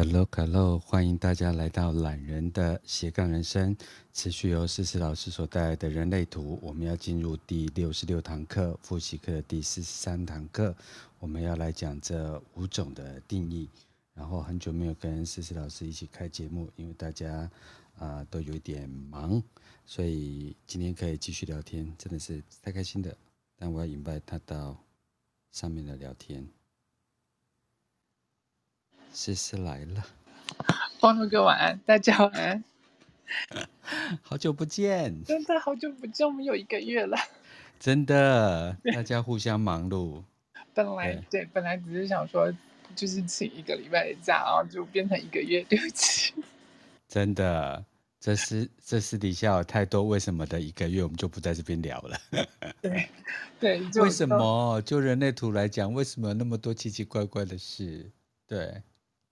[0.00, 3.76] Hello，Hello，欢迎大家来到懒人的斜杠人生，
[4.12, 6.56] 持续由思思老师所带来的人类图。
[6.62, 10.72] 我们要进入第六十六堂课，复习课的第四十三堂课。
[11.18, 13.68] 我们要来讲这五种的定义。
[14.14, 17.50] 然后很久没有跟思思老师一起开节目，因为大家
[17.96, 19.42] 啊、都有点忙，
[19.84, 23.16] 所以今天可以继续聊天，真的是太开心的。
[23.56, 24.78] 但我要引带他到
[25.50, 26.48] 上面的聊天。
[29.12, 30.06] 思思来了，
[31.00, 32.64] 光头哥晚安，大家晚安。
[34.22, 37.16] 好久不见，真的好久不见，我们有一个月了。
[37.78, 40.22] 真的， 大家互相忙碌。
[40.74, 42.52] 本来对，对，本来只是想说，
[42.94, 46.32] 就是请一个礼拜的假，然后就变成一个月，对不起。
[47.08, 47.84] 真的，
[48.20, 52.18] 这私这私底下有太多为什么的一个月，我们就不在这边聊了。
[52.80, 53.08] 对
[53.58, 54.80] 对，为什么？
[54.82, 58.10] 就人类图来讲，为什么那么多奇奇怪怪的事？
[58.46, 58.82] 对。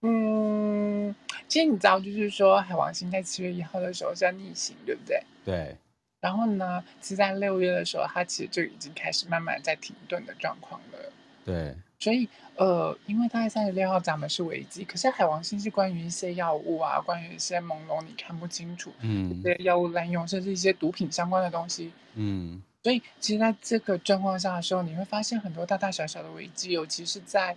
[0.09, 1.15] 嗯，
[1.49, 5.21] 其实你知道，就是说海王星在七月一号的时候是在逆行，对不对？
[5.45, 5.77] 对。
[6.21, 11.13] 然后呢，其实在六月的时候，它其实就已经开始慢慢在停顿的状况了。
[11.45, 11.75] 对。
[11.99, 22.63] 所以，呃，因为大概三十六号咱们是危机，可是海王星是关于一些药物啊，关于一些朦胧你看不清楚，嗯，一些药物滥用，甚至一些毒品相关的东西，嗯。
[22.83, 27.57] 所以，其实在这个状况下的时候，你会发现很多大大小小的危机，尤其是在。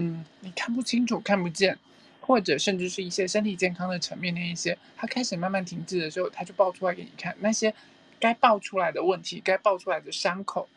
[0.00, 1.76] 嗯，你看不清楚、看不见，
[2.20, 7.74] 或者甚至是一些身体健康的层面，那一些它开始慢慢停滞的时候，它就爆出来给你看那些
[8.20, 10.68] 该爆出来的问题、该爆出来的伤口，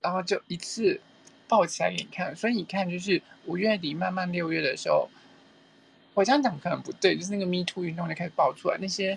[0.00, 1.00] 然后就一次
[1.46, 2.34] 爆起来给你看。
[2.34, 5.08] 所以你看，就是五月底慢慢六月的时候，
[6.12, 9.16] 我这样讲可能不对，就是那个 Me Too 运动就开始爆出来，那些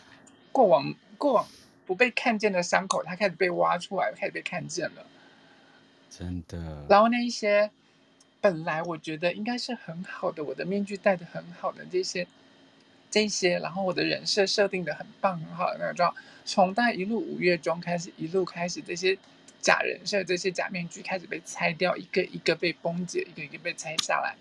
[0.51, 1.47] 过往过往
[1.87, 5.07] 不被看见的伤口，它开始被挖出来，开始被看见了，
[6.07, 6.85] 真的。
[6.87, 7.71] 然后那一些。
[8.45, 12.27] 本来我觉得应该是很好的，我的面具戴的很好的这些，
[13.09, 16.13] 这些，然后我的人设设定的很棒很好的那种，
[16.45, 19.17] 从大一路五月中开始，一路开始这些
[19.59, 24.35] 假人设、这些假面具开始被拆掉，一个一个被崩解，一个一个被拆下来，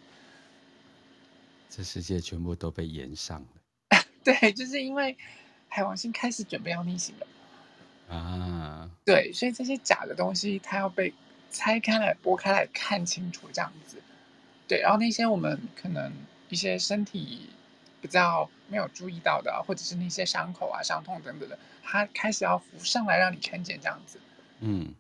[1.71, 4.03] 这世界全部都被延上了。
[4.23, 5.17] 对，就是因为
[5.69, 11.15] 海王星开始准备要逆行了啊，对，所以这些假的东西它要被。
[11.55, 14.03] 拆开来，剥开来看清楚，这样子，
[14.67, 14.81] 对。
[14.81, 16.13] 然后那些我们可能
[16.49, 17.49] 一些身体
[18.03, 24.19] 比较没有注意到的，或者是那些伤口啊、伤痛等等的，它开始要浮上来让你看见，这样子。
[24.59, 24.93] 嗯，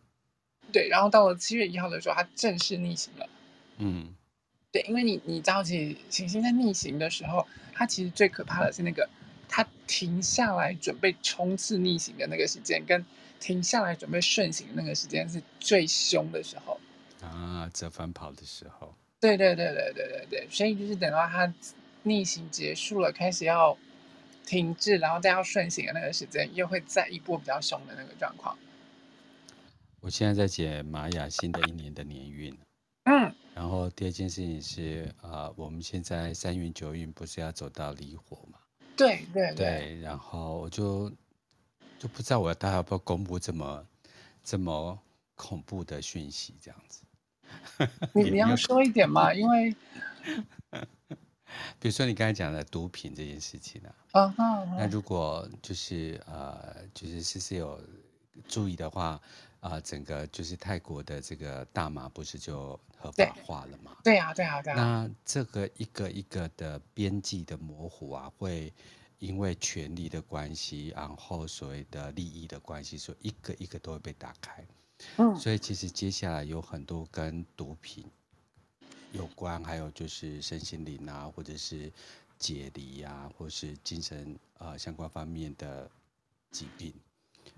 [0.73, 0.89] 对。
[0.89, 3.29] 然后到了七月一号的时候，它正式逆行了。
[3.79, 4.15] 嗯，
[4.71, 7.45] 对，因为你你知道，其实行星在逆行的时候，
[7.75, 9.09] 它其实最可怕的是那个
[9.49, 13.05] 它停下来准备冲刺逆行的那个时间跟。
[13.41, 16.81] 停下来准备顺行那个时间是最凶的时候
[17.21, 18.95] 啊，折返跑的时候。
[19.21, 21.53] 对对对对对对对，所以就是等到它
[22.03, 23.77] 逆行结束了，开始要
[24.45, 28.57] 停滞，然后再要顺行的那个时间，又会再一波比较凶的那个状况。
[30.01, 32.55] 我现在在解玛雅新的一年的年运，
[33.05, 38.59] 嗯，然后第二件事情是啊、呃，我们现在三运九运不是要走到离火嘛？
[38.95, 41.11] 对对对，对，然后我就。
[42.05, 43.87] 就不知道我大家要不要公布这么
[44.43, 44.99] 这么
[45.35, 47.03] 恐怖的讯息，这样子。
[48.13, 49.33] 你你要说一点嘛？
[49.33, 49.75] 因为，
[51.79, 57.81] 比如说你刚才讲的毒品这件事情呢、啊，啊哈，那如果就是呃，就是思思有
[58.47, 59.19] 注意的话，
[59.61, 63.97] 啊、呃，整个就是泰国的这个大麻不是就合法化了吗？
[64.05, 64.77] 对啊，对啊，对啊。
[64.77, 68.71] 那这个一个一个的边际的模糊啊，会。
[69.25, 74.63] 因为权力的关系，然后所谓的利益的关系，所以一个一个都会被打开。
[75.17, 78.05] 嗯，所以其实接下来有很多跟毒品
[79.13, 81.91] 有关，还有就是身心灵啊，或者是
[82.39, 85.91] 解离啊，或是精神呃相关方面的
[86.51, 86.93] 疾病，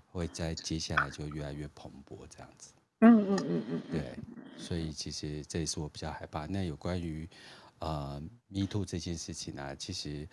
[0.09, 2.71] 会在接下来就越来越蓬勃这样子。
[2.99, 4.17] 嗯嗯嗯嗯，对，
[4.57, 6.45] 所以其实这也是我比较害怕。
[6.45, 7.27] 那有关于
[7.79, 10.25] 呃 Me Too 这件事情呢、啊，其实。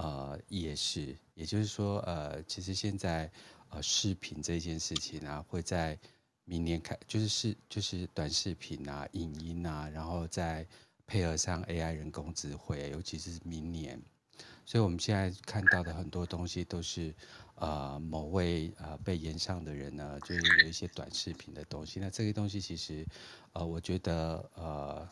[0.00, 3.28] 呃，也是，也就是说，呃，其实现在，
[3.70, 5.98] 呃，视频这件事情啊，会在
[6.44, 10.64] 明年开，就是视，就是短视频啊、影音啊，然后再
[11.04, 14.00] 配合上 AI 人工智慧，尤其是明年，
[14.64, 17.12] 所以我们现在看到的很多东西都是，
[17.56, 21.98] 呃，某位呃被延上的人呢，就是有一些短视频的东西。
[21.98, 23.04] 那这些东西其实，
[23.52, 25.08] 呃，我觉得，呃，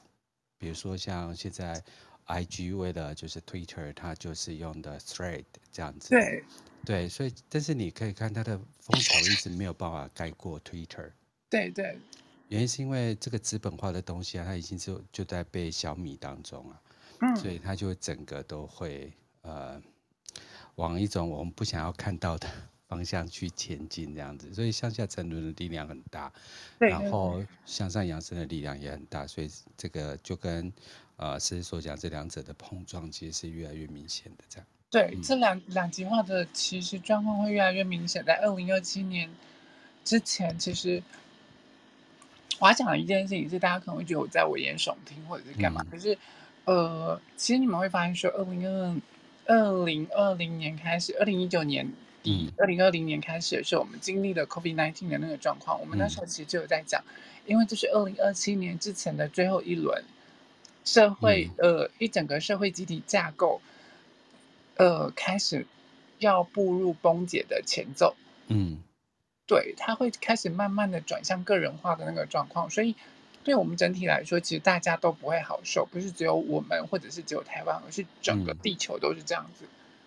[0.57, 1.83] 比如说像现在。
[2.27, 6.11] I G 为了就是 Twitter，它就是用的 Thread 这样子。
[6.11, 6.45] 对，
[6.85, 11.11] 对，所以但是你可以看它的风潮一直没有办法盖过 Twitter。
[11.49, 11.99] 对对。
[12.49, 16.81] 原因是因为这个资本化的东西啊，它已经就就在被小米当中啊。
[17.21, 19.13] 嗯，所以它就整个都会
[19.43, 19.83] 呃
[20.77, 22.49] 往一种我们不想要看到的
[22.87, 24.53] 方向去前进，这样子。
[24.55, 26.33] 所以向下沉沦的力量很大，
[26.79, 30.73] 然后向上扬升的力量也很大，所以这个就跟
[31.17, 34.67] 呃诗诗所讲这两者的碰撞，其实是越来越明显的这样。
[34.91, 39.31] 对，嗯、这两两极化的其实状况会越来越明显，在二零二七年
[40.05, 41.03] 之前，其实。
[42.59, 46.17] 我要讲的一件事情是，大家可能会觉得我在危言耸听或者是干嘛，嗯、可是，
[46.65, 48.97] 呃，其实你们会发现说，二零二
[49.45, 51.87] 二零二零年开始，二零一九年
[52.23, 57.05] 底，二零二零年开始的时候，我们经历了 COVID-19 的那个状况，我们那时候其实就有在讲，
[57.45, 60.03] 因为这是二零二七年之前的最后一轮
[60.87, 63.61] 社会，呃，一整个社会集体架构，
[64.77, 65.67] 呃，开始
[66.19, 68.17] 要步入崩解的前奏，
[68.49, 68.79] 嗯。
[69.49, 72.97] 对，它会开始慢慢的转向个人化的那个状况，所以
[73.45, 79.65] 对我们整体来说，其实大家都不会好受，不是只有我们，或者是只有台湾，而是整个地球都是这样子。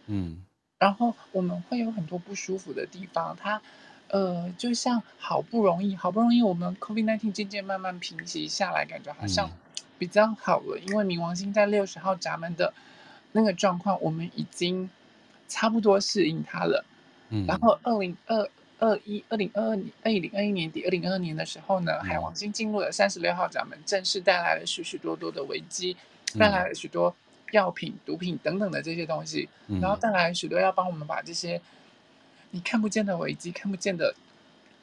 [0.07, 0.43] 嗯，
[0.77, 3.61] 然后我们会有很多不舒服的地方，它，
[4.09, 9.49] 呃，就像好不容易，好不容易我们 COVID-19 渐渐慢慢平息下来，感觉好像
[9.99, 12.73] 比较好了，因为冥王星在六十号闸门的
[13.33, 14.89] 那个状况，我们已经
[15.47, 16.83] 差不多适应它了。
[17.29, 18.49] 嗯，然后二零二。
[18.81, 25.97] 二一二零二二年二零二一年底二零二二年的时候呢，海王星进入了三十六号闸门，正式带来了许许多多的危机，
[26.37, 27.13] 带来了许多
[27.51, 29.49] 药品、毒品等等的这些东西，
[29.81, 31.59] 然后带来了许多要帮我们把这些
[32.51, 34.15] 你看不见的危机、看不见的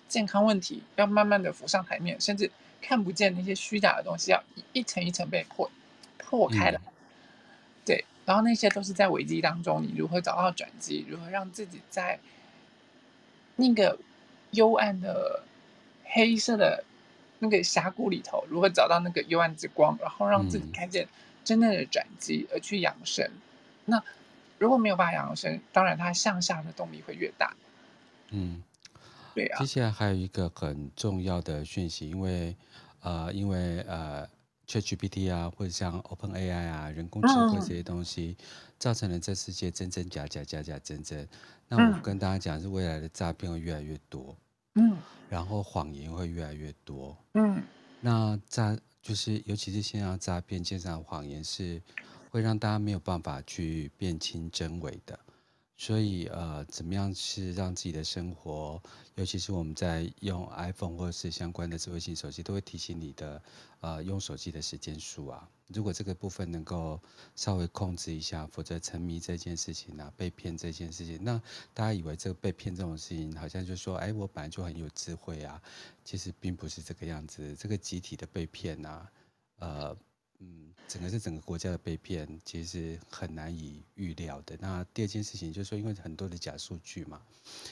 [0.08, 2.50] 健康问题，要慢慢的浮上台面，甚至
[2.86, 4.42] 看不见那些虚假的东西，要
[4.72, 5.70] 一层一层被破
[6.18, 6.80] 破开来。
[7.84, 12.18] 对，然后那些都是在危机当中，你如何找到转机，如何让自己在。
[13.58, 13.98] 那个
[14.50, 15.42] 幽暗的
[16.04, 16.84] 黑色的
[17.38, 21.08] 那个峡谷里头，如何找到那个幽暗之光，然后让自己看见
[21.42, 23.24] 真正的转机，而去养生？
[23.24, 23.40] 嗯、
[23.86, 24.02] 那
[24.58, 27.56] 如果没有办法养生，当然它向下的动力会越大。
[28.28, 28.62] 嗯，
[29.36, 29.60] 对啊。
[29.60, 32.56] 接下来还有一个很重要的讯息，因为
[33.00, 34.26] 呃，因为呃
[34.66, 38.44] ，ChatGPT 啊，或者像 OpenAI 啊，人工智慧这些东西，嗯、
[38.78, 41.28] 造成了这世界真真假假，假假真真。
[41.68, 44.36] 那我跟大家讲，是未来的诈骗会越来越多，
[44.76, 44.96] 嗯，
[45.28, 47.62] 然后谎言会越来越多，嗯，
[48.00, 51.82] 那诈就是尤其是线上诈骗、线上谎言是
[52.30, 55.18] 会让大家没有办法去辨清真伪的。
[55.78, 58.82] 所以，呃，怎么样是让自己的生活，
[59.14, 63.42] 尤其是我们在用 iPhone 或者是相关的智慧型手机，都会提醒你的，
[63.80, 65.46] 呃，用手机的时间数啊。
[65.68, 66.98] 如果这个部分能够
[67.34, 71.38] 稍微控制一下，否则沉迷这件事情啊，被骗这件事情，那
[71.74, 75.60] 大家以为这个被骗这种事情，好像就说，哎，我本来就很有智慧啊，
[76.04, 77.54] 其实并不是这个样子。
[77.54, 79.10] 这个集体的被骗啊，
[79.58, 79.96] 呃。
[80.38, 84.54] 嗯，整个是整个国家的被骗，其实很难以预料的。
[84.60, 87.22] 那第二件事情就是说，因为很多的假数据嘛，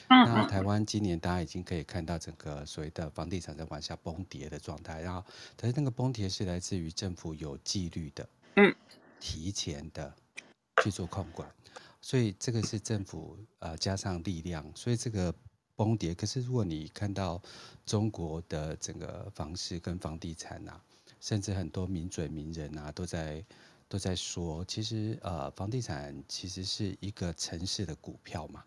[0.09, 4.99] 那台湾今年大家已经可以看到整个所谓的房地产在往下崩跌的状态。
[5.01, 5.23] 然后，
[5.55, 8.75] 但是那个崩跌是来自于政府有纪律的，嗯，
[9.19, 10.11] 提前的
[10.83, 11.47] 去做控管，
[12.01, 15.31] 所以这个是政府呃加上力量，所以这个
[15.75, 16.15] 崩跌。
[16.15, 17.39] 可是如果你看到
[17.85, 20.81] 中国的整个房市跟房地产啊。
[21.25, 23.43] 甚至很多名嘴名人啊，都在
[23.87, 28.63] 都在说，其实呃，房地产其实是一个城市的股票嘛。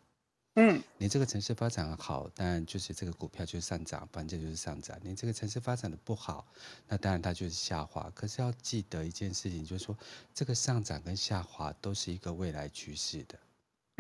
[0.57, 4.99] 嗯，你这个城市发展好，当然就是这个股票就是上涨，反正就是上涨。
[5.05, 6.45] 你这个城市发展的不好，
[6.89, 8.11] 那当然它就是下滑。
[8.13, 9.97] 可是要记得一件事情，就是说
[10.35, 13.39] 这个上涨跟下滑都是一个未来趋势的。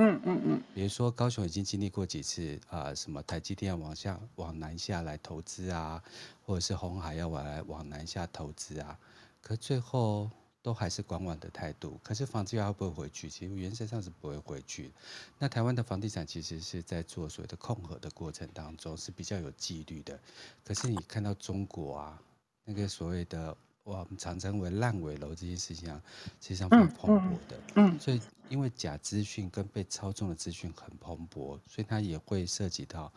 [0.00, 6.00] 嗯嗯嗯，比如说高雄已经经历过几次啊、什么台积电往下往南下来投资啊，
[6.47, 8.97] 或者是红海要往来往南下投资啊，
[9.43, 10.31] 可最后
[10.62, 11.99] 都还是观望的态度。
[12.00, 13.28] 可是房子又要不会回去？
[13.28, 14.93] 其实原则上是不会回去。
[15.37, 20.17] 那台湾的房地产其实是在做所谓的控核的过程当中是比较有纪律的。
[20.64, 22.23] 可是你看到中国啊，
[22.64, 23.57] 那个所谓的。
[23.88, 26.02] 我们常称为烂尾楼这件事情啊，
[26.40, 27.59] 实际上很蓬勃的。
[27.76, 33.11] 嗯，嗯，所以因为假资讯跟被操纵的资讯很蓬勃，所以它也会涉及到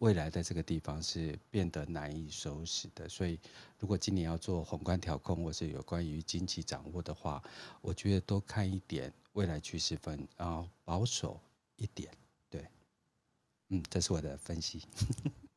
[0.00, 3.08] 未来在这个地方是变得难以收拾的。
[3.08, 3.40] 所以，
[3.78, 7.42] 如果今年要做宏观调控或是有关于经济掌握的话，
[7.80, 11.40] 我觉得多看一点未来趋势分，然后保守
[11.76, 12.12] 一点。
[12.50, 12.68] 对，
[13.70, 14.82] 嗯，这是我的分析。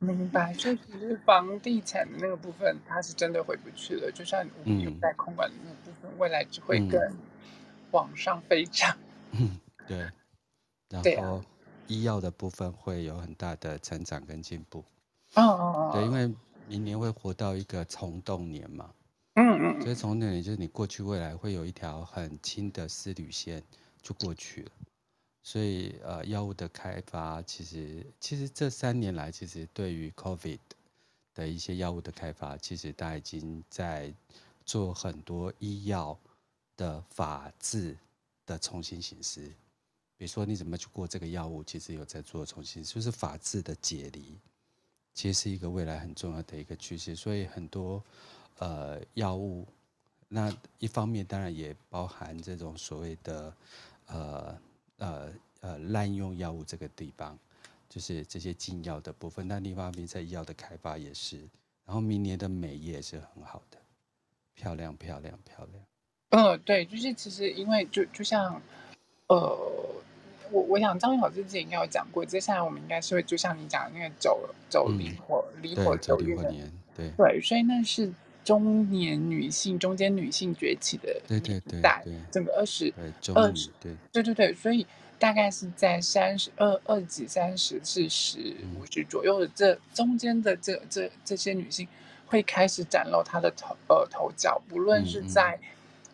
[0.03, 4.11] 明白，就其实房地产的那个部分，它是真的回不去了。
[4.11, 6.99] 就像我们有在空管的那个部分，嗯、未来只会更
[7.91, 8.97] 往上飞涨。
[9.33, 10.09] 嗯，对。
[10.89, 11.43] 然后
[11.85, 14.83] 医药的部分会有很大的成长跟进步。
[15.35, 15.91] 哦哦哦。
[15.93, 16.33] 对，因为
[16.67, 18.89] 明年会活到一个虫洞年嘛。
[19.35, 23.61] 嗯嗯嗯，所以从那里就是你过去未来会有一条很轻的丝缕线
[24.01, 24.71] 就过去了。
[25.43, 30.59] 所以呃，药物的开发其实其实这三年来，其实对于 COVID
[31.33, 34.13] 的一些药物的开发，其实大家已经在
[34.63, 36.15] 做很多医药
[36.77, 37.97] 的法制
[38.45, 39.47] 的重新形式。
[40.15, 44.37] 比如说你怎么去过这个药物，其实有在做重新，就是法制的解离，
[45.15, 47.15] 其实是一个未来很重要的一个趋势。
[47.15, 48.03] 所以很多
[48.59, 49.67] 呃药物，
[50.27, 53.51] 那一方面当然也包含这种所谓的
[54.05, 54.55] 呃。
[55.01, 55.31] 呃
[55.61, 57.37] 呃，滥用药物这个地方，
[57.89, 59.47] 就是这些禁药的部分。
[59.47, 61.37] 那另外一方面，在医药的开发也是。
[61.85, 63.77] 然后明年的美业是很好的，
[64.53, 65.83] 漂亮漂亮漂亮。
[66.29, 68.61] 嗯、呃，对，就是其实因为就就像，
[69.27, 69.37] 呃，
[70.51, 78.13] 我我想张宇老师之前应该有讲过，接下来我们应该是会就像你讲的那个走走离火离、嗯、火走运的年，对对，所以那是。
[78.43, 82.93] 中年女性、中间女性崛起的年代，对对对对，整个二十
[83.35, 83.95] 二十，对。
[84.11, 84.85] 对对对，所以
[85.19, 91.87] 大概是在三十二二几、三十四十五十左右的这中间的这这这些女性，
[92.25, 95.59] 会开始崭露她的头呃头角，不论是在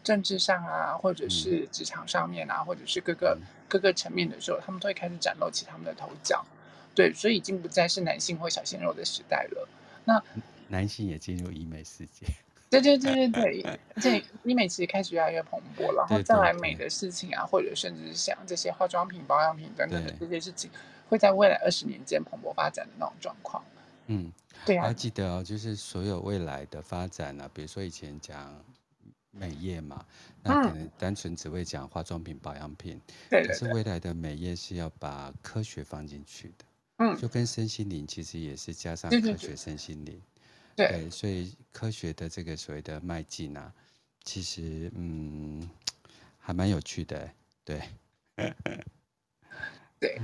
[0.03, 3.37] 政治上啊，或者是职场上面啊，或者是各个
[3.69, 6.45] 各个层面的时候，她们都会开始崭露起她们的头角。
[6.93, 9.69] 对，所以已经不再是男性或小鲜肉的时代了。
[10.05, 10.21] 那
[10.67, 12.25] 男性也进入医美世界，
[12.69, 20.69] 对对对对对，这医美其实开始越来越蓬勃，然后再来美的事情啊，或者甚至是像这些化妆品、保养品等等的这些事情，
[21.09, 23.63] 会在未来二十年间蓬勃发展的那种状况。
[24.07, 24.31] 嗯，
[24.65, 24.83] 对啊。
[24.83, 28.63] 还记得哦，就是所有未来的发展啊，比如说以前讲
[29.31, 30.05] 美业嘛，
[30.43, 36.65] 那可能单纯只会讲化妆品、保养品，对，可是未来的美业是要把科学放进去的。
[36.99, 40.21] 嗯，就跟身心灵其实也是加上科学身心灵，对，对，对，
[40.77, 43.73] 对，所以科学的这个所谓的迈进啊，
[44.23, 45.67] 其实嗯
[46.37, 47.29] 还蛮有趣的，
[47.65, 47.81] 对，
[49.99, 50.21] 对，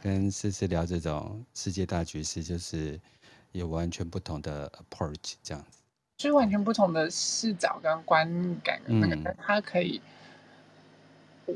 [0.00, 3.00] 跟思思聊这种世界大局势，就是
[3.50, 5.80] 有完全不同的 approach 这样子，
[6.16, 10.00] 就是完全不同的视角跟观感，那个、嗯、它可以。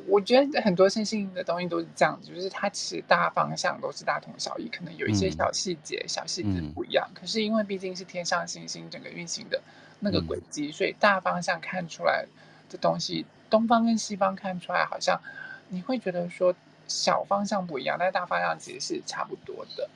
[0.09, 7.07] 我觉得很多身心灵的东西都是这样子，就是它其实大方向都是大同小异，可能有一些小细节、嗯、小细节不一样。
[7.15, 9.61] 可是因为毕竟是天上星星整个运行的
[10.01, 12.27] 那个轨迹，嗯、所以大方向看出来
[12.71, 15.21] 的东西，东方跟西方看出来好像
[15.69, 16.55] 你会觉得说
[16.89, 19.89] 小方向不一样，但大方向其实是差不多的。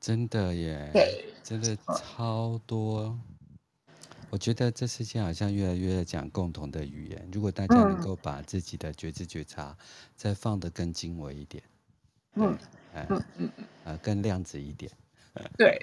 [0.00, 3.02] 真的耶，对，真的超多。
[3.04, 3.35] 嗯
[4.28, 7.28] 我觉得这世界好像越来越讲共同的语言。
[7.32, 9.76] 如果大家能够把自己的觉知觉察
[10.16, 11.62] 再放得更精微一点，
[12.34, 12.58] 嗯，
[12.94, 13.06] 嗯
[13.38, 14.90] 嗯嗯，啊，更量子一点，
[15.56, 15.80] 对，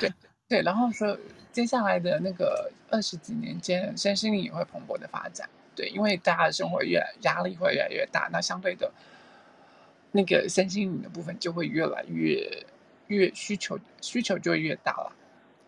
[0.00, 0.10] 对
[0.48, 0.62] 对。
[0.62, 1.16] 然后说
[1.52, 8.90] 接下来的那个二十几年间，身心灵也会蓬勃的发展，对，因为大家的生活越来压力会越来越大，那相对的，
[10.10, 12.66] 那个身心灵的部分就会越来越
[13.08, 15.12] 越需求需求就会越大了。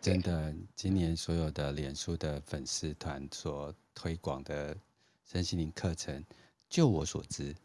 [0.01, 4.77] 真的，今年所有的脸书的粉丝团所推广的
[5.25, 6.25] 身心灵课程，
[6.69, 7.57] 就我所知，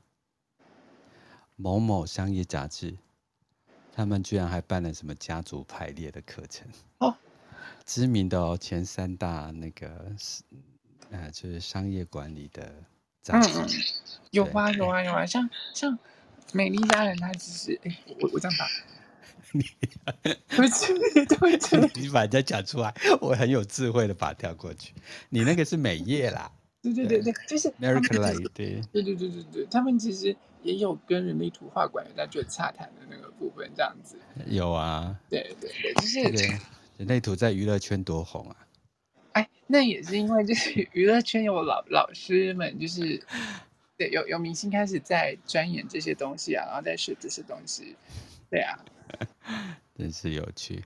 [1.55, 2.97] 某某商业杂志，
[3.93, 7.15] 他们居然还办了什么家族排列的课程哦，
[7.85, 10.41] 知名的哦，前三大那个是，
[11.11, 12.73] 呃，就是商业管理的
[13.21, 13.69] 杂志，嗯，
[14.31, 15.99] 有啊有啊有啊，像像
[16.53, 18.67] 美丽佳人，他只是哎，我我这样打。
[19.53, 19.63] 你
[20.23, 20.93] 对不起，
[21.25, 21.25] 对。
[21.37, 24.93] 不起，你把人家讲出来，我很有智慧的把它跳过去。
[25.29, 28.81] 你那个是美业啦，对对对对，就是 American Life，对。
[28.91, 34.15] 对对对对对，他们其实也有跟人民图画馆有在做洽谈的那个部分，这样子。
[34.47, 36.21] 有啊，对对对，就是
[36.97, 38.55] 人类图在娱乐圈多红啊！
[39.33, 43.23] 哎，那也是因为就是娱乐圈有老老师们，就是
[43.97, 47.95] 对有有明星开始在钻研这些东西啊，然后在学这些东西，
[48.51, 48.77] 对啊。
[49.97, 50.83] 真是有趣，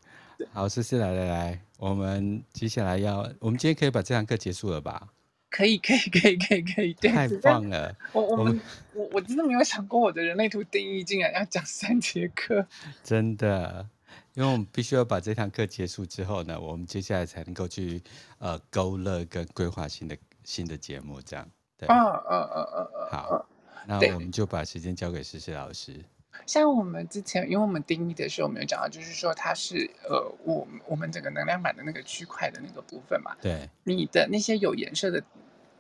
[0.52, 5.10] 好，思思来来来，我们接下来要，我们今天可以把这堂课结束了吧？
[5.50, 7.96] 可以，可以，可以，可以，可以，太棒了！
[8.12, 8.60] 我我们
[8.94, 12.68] 我我真的没有想过，我的人类图定义竟然要讲三节课，
[13.04, 13.88] 真的，
[14.34, 18.02] 因为我们必须要把这堂课结束之后呢，我们接下来才能够去
[18.40, 23.48] 呃勾勒跟规划新的新的节目，这样对，嗯嗯嗯嗯嗯，好，
[23.88, 26.04] 那我们就把时间交给思思老师。
[26.46, 33.36] 像我们之前，因为我们定义的时候，我们有讲到，就是说它是呃，我我们整个能量板的那个区块的那个部分嘛。
[33.42, 33.70] 对。
[33.84, 35.24] 你的那些有颜色的、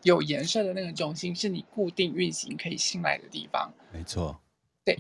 [0.03, 3.71] 有颜色的那个中心，是你固定运行可以信赖的地方。
[3.91, 4.39] 没错。
[4.83, 4.97] 对。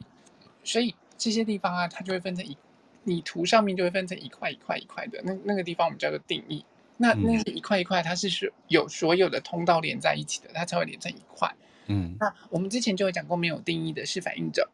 [0.63, 2.57] 所以这些地方啊，它就会分成一，
[3.03, 6.65] 你图上面就会分成一块一块一块的，那那个地方我们叫做定义。
[6.97, 11.53] 那那是一块一块，它是是有所有的通道连在一起的，它才会连成一块。
[11.87, 14.69] 嗯，那我们之前就有讲过，没有定义的是反应者。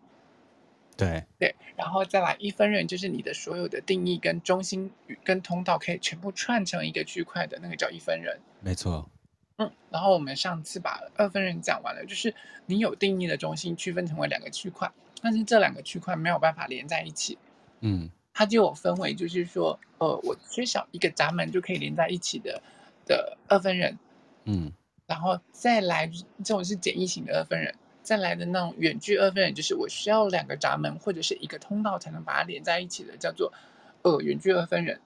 [1.06, 4.92] 对对，然后再来一分人，就是你的所有的定义跟中心
[5.24, 8.40] 跟通道可以全部串成一个区块的那个叫一分人。
[8.60, 9.10] 没错。
[9.58, 12.34] 嗯，然后我们上次把二分人讲完了，就是
[12.66, 14.92] 你有定义的中心区分成为两个区块，
[15.22, 17.38] 但是这两个区块没有办法连在一起。
[17.80, 18.10] 嗯。
[18.34, 22.64] 它就有分为，就是说，呃，我缺少一个闸门就可以连在一起的
[23.06, 24.00] 的二分人，
[24.46, 24.72] 嗯，
[25.06, 33.54] 然后再来这种是简易型的二分人，再来的那种远距二分人，就是我需要两个闸门或者是一个通道才能把它连在一起的，叫做
[34.02, 35.00] 呃远距二分人，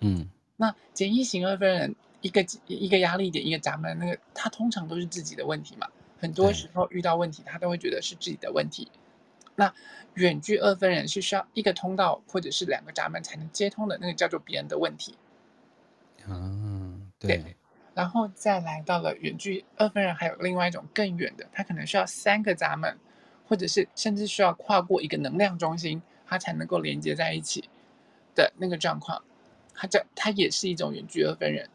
[0.00, 5.88] 嗯，那简易型二分人，一个一个压力点一个闸门，那个他通常都是自己的问题嘛，
[6.18, 8.90] 很多时候遇到问题他都会觉得是自己的问题。
[9.56, 9.72] 那
[10.14, 15.14] 远距二分人是需要一个通道或者是两个闸门才能接通的，那个叫做别人的问题。
[16.26, 17.36] 嗯，对。
[17.38, 17.56] 对，
[18.00, 22.96] 然后再来到了远距二分人，还有另外一种更远的，他可能需要三个闸门，
[23.46, 27.68] 或者是甚至需要跨过一个能量中心，他才能够连接在一起
[28.34, 29.22] 的那个状况。
[29.74, 31.68] 它叫它也是一种远距二分人。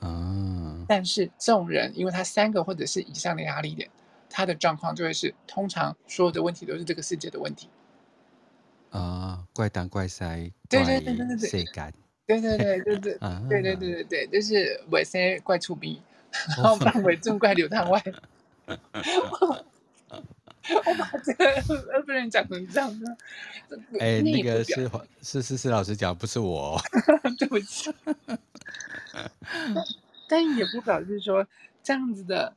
[0.00, 3.90] 嗯，但是这种人，因为他三个或者是以上的压力点。
[4.30, 7.68] 他的状况就会是，通常所有的问题都是这个世界的问题
[8.90, 11.64] 啊，怪胆怪塞，对对对对对？
[12.26, 16.00] 对对对对对，啊，对对对对对，就是尾生怪出兵，
[16.56, 18.02] 然后半尾正怪流淌外。
[18.66, 19.64] 我
[20.98, 21.44] 把这个
[21.92, 23.04] 二分人讲成这样子，
[24.00, 24.90] 哎，那个是
[25.22, 26.80] 是是是老师讲，不是我，
[27.38, 27.94] 对不起。
[30.26, 31.46] 但也不表示说
[31.82, 32.54] 这样子的。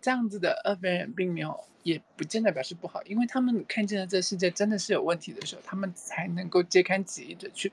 [0.00, 7.70] 这样子的二分人并没有，也不见得表示不好，因为他们看见了这世界真的是有问题的时候，他们才能够揭竿起义的去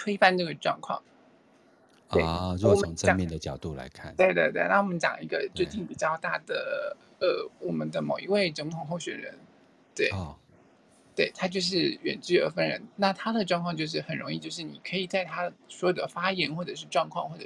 [0.00, 1.02] 推翻这个状况。
[2.08, 9.34] 啊，如果从正面的角度来看，对对对，那我们讲一个最近比较大的，呃，我们的某一位总统候选人，
[9.94, 10.34] 对，哦、
[11.14, 17.44] 对他就是远距而分人，那他的状况就是很容易，就是你可以在他所有的发言或者是状况或者。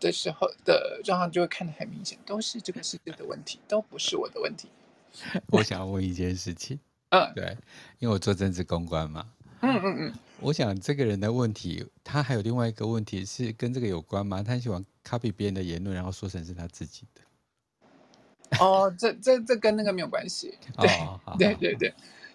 [0.00, 4.68] 的时候的状况就会看得很明显，都是这个世界的问题，都不是我的问题。
[5.52, 6.78] 我想要问一件事情，
[7.10, 7.56] 嗯，对，
[8.00, 9.30] 因为我做政治公关嘛，
[9.60, 14.42] 嗯嗯嗯，我想这个人的问题，他还有另外一个问题是跟这个有关吗？
[14.42, 18.58] 他很喜欢 copy 别人的言论，然后说成是他自己的。
[18.58, 20.56] 哦，这这这跟那个没有关系。
[20.76, 21.94] 对、哦、对对对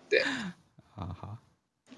[0.09, 0.23] 对，
[0.95, 1.37] 好好，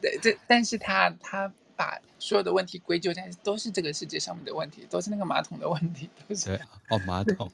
[0.02, 1.52] 对，这但是他他。
[1.74, 6.52] 把所有的问题归咎在都是这个世界上面的问题，都是那个马桶的问题，都是
[6.90, 7.52] 哦马桶，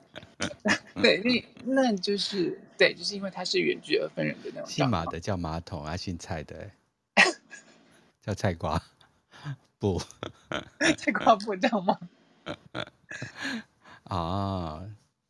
[1.02, 4.70] 对，那那就是对，就是因为他是远距而分人的那种。
[4.70, 6.70] 姓马的叫马桶啊，姓蔡的
[8.28, 8.82] 叫菜瓜
[9.80, 10.02] 布，
[10.98, 11.98] 菜瓜布这样吗？
[14.04, 14.86] 啊，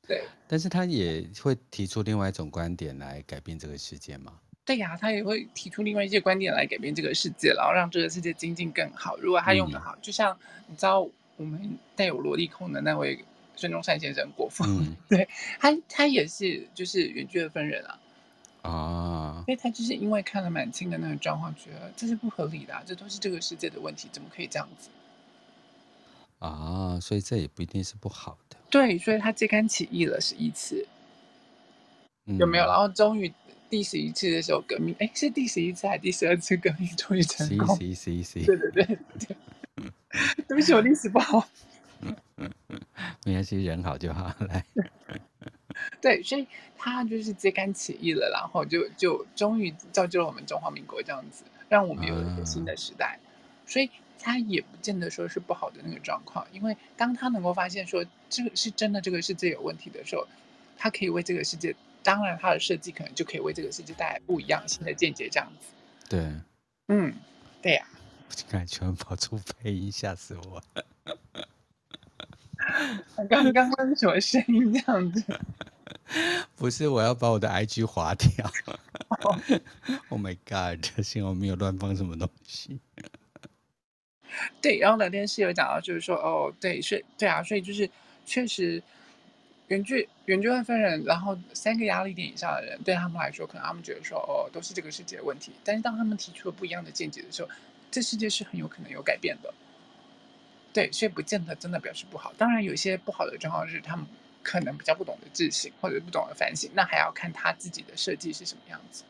[0.08, 4.34] 对，但是他也会提出另外一种观点来改变这个世界吗？
[4.66, 9.16] 对呀、啊，他也会提出另外一些观点来改变这个世界，然后让这个世界经济更好。
[9.18, 13.24] 如果他用的好，嗯、就像你知道我们带有萝莉控的那位
[13.56, 15.30] 孙中山先生国父，嗯、 对
[15.60, 18.00] 他，他也是就是远距的分人啊。
[18.68, 24.90] 啊，所以他就是因为看了满清的那个状况，觉得这是不合理的、啊，这都是这个世界的问题，怎么可以这样子？
[26.40, 28.58] 啊，所以这也不一定是不好的。
[28.70, 30.88] 对，所以他揭竿起义了十一次，
[32.26, 32.66] 嗯、有没有？
[32.66, 33.34] 然后终于。
[33.70, 37.76] 第十一次的时候革命，哎，是第十一次还是第十二次革命终于成功？
[37.76, 39.36] 十一十一十一，对对对对，
[40.48, 41.46] 对不起，我历史不好。
[43.26, 44.34] 没关系，人好就好。
[44.40, 44.64] 来，
[46.02, 53.20] 对，所以他就是揭竿起义了，然后就就终于造就了我们中华民国这样子，让我们有一个新的时代。
[53.20, 60.28] 啊、所以他也不见得说是不好的那个状况，因为当他能够发现说这个是真的，这个世界有问题的时候，
[60.78, 61.76] 他可以为这个世界。
[62.04, 65.68] 当然，他的设计可能就可以为这个世界带来不一样新的见解，这样子。
[66.08, 66.20] 对，
[66.88, 67.14] 嗯，
[67.62, 68.00] 对呀、啊。
[68.30, 70.86] 我感觉跑出配音，吓死我了！
[73.30, 74.74] 刚刚刚是什么声音？
[74.74, 75.24] 这样子？
[76.56, 78.30] 不是，我要把我的 IG 划掉。
[80.10, 80.86] Oh my god！
[81.04, 82.80] 幸好我没有乱放什么东西。
[84.62, 87.90] 对，然后聊天室有讲到，就是说，哦，对，是，对啊，所以就是
[88.26, 88.82] 确实。
[89.70, 95.52] 原剧原剧会分人，然后三个压力点以上的人，对他们来说，可能他们觉得说，哦，都是这个世界的问题。
[95.62, 97.50] 但是当他们提出了不一样的见解的时候，
[97.92, 99.54] 这世界是很有可能有改变的。
[100.74, 102.34] 对，所以不见得真的表示不好。
[102.38, 104.06] 当然，有一些不好的状况是他们
[104.44, 109.04] 可能比较不懂得自省，或者不懂得反省，那还要看他自己的设计是什么样子。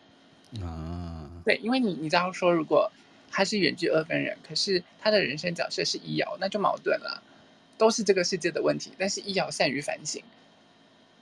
[0.64, 2.92] 啊，对，因为你你知道说，如果
[3.30, 7.22] 他是远距二分人，可是他的人生角色是一爻，那就矛盾了。
[7.78, 10.24] 都是这个世界的问题，但是一爻善于反省，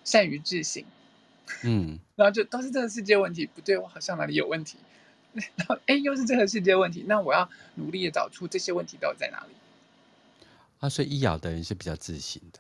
[0.06, 0.82] 善于自省，
[1.64, 4.78] 嗯， 然后就都是这个世界问题，不对，我好像哪里有问题，
[5.34, 9.54] 然后哎，又是这个世界问题，那我要努力的找出这些问题到底在哪里。
[10.80, 12.60] 啊，所以一爻的人是比较自信的。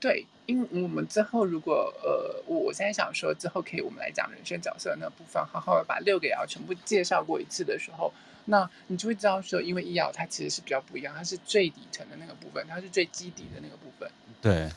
[0.00, 8.12] 对，因为我们之后如果呃，我我现在想说之后可以我们来讲人生角色的那部分，好好的把六个爻全部介绍过一次的时候，
[8.46, 14.10] 那你就会知道说，因为一爻它其实是比较不一样，它是最底层的那个部分，它是最基底的那个部分。
[14.40, 14.68] 对，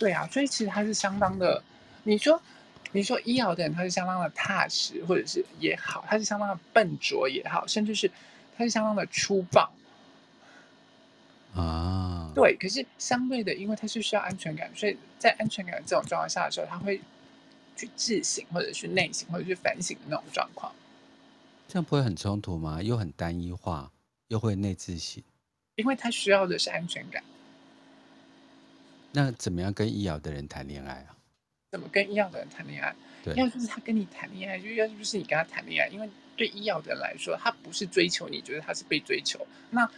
[0.00, 1.62] 对啊，所以其实它是相当的。
[2.02, 2.42] 你说，
[2.90, 8.10] 你说一爻的人他是相当的踏实，或者是也好，他是相当的笨拙也好，甚至是
[8.56, 9.72] 他是相当的粗暴。
[11.54, 17.00] 啊，对，可是相对的，因为他是需要安全感，所以在安全感的这种状况下的时候，他会
[17.76, 20.72] 去自省，或者是内省，或者是反省的那种状况。
[21.68, 22.82] 这样不会很冲突吗？
[22.82, 23.90] 又很单一化，
[24.28, 25.22] 又会内自省。
[25.76, 27.22] 因为他需要的是安全感。
[29.10, 31.16] 那怎么样跟一爻的人谈恋爱啊？
[31.70, 32.94] 怎么跟医药的人谈恋爱？
[33.22, 35.88] 对，要就是他跟你谈恋爱，就要就是你跟他谈恋爱。
[35.88, 39.38] 因为对医药的人来说，他不是追求你，觉得他是被追求。
[39.70, 39.90] 那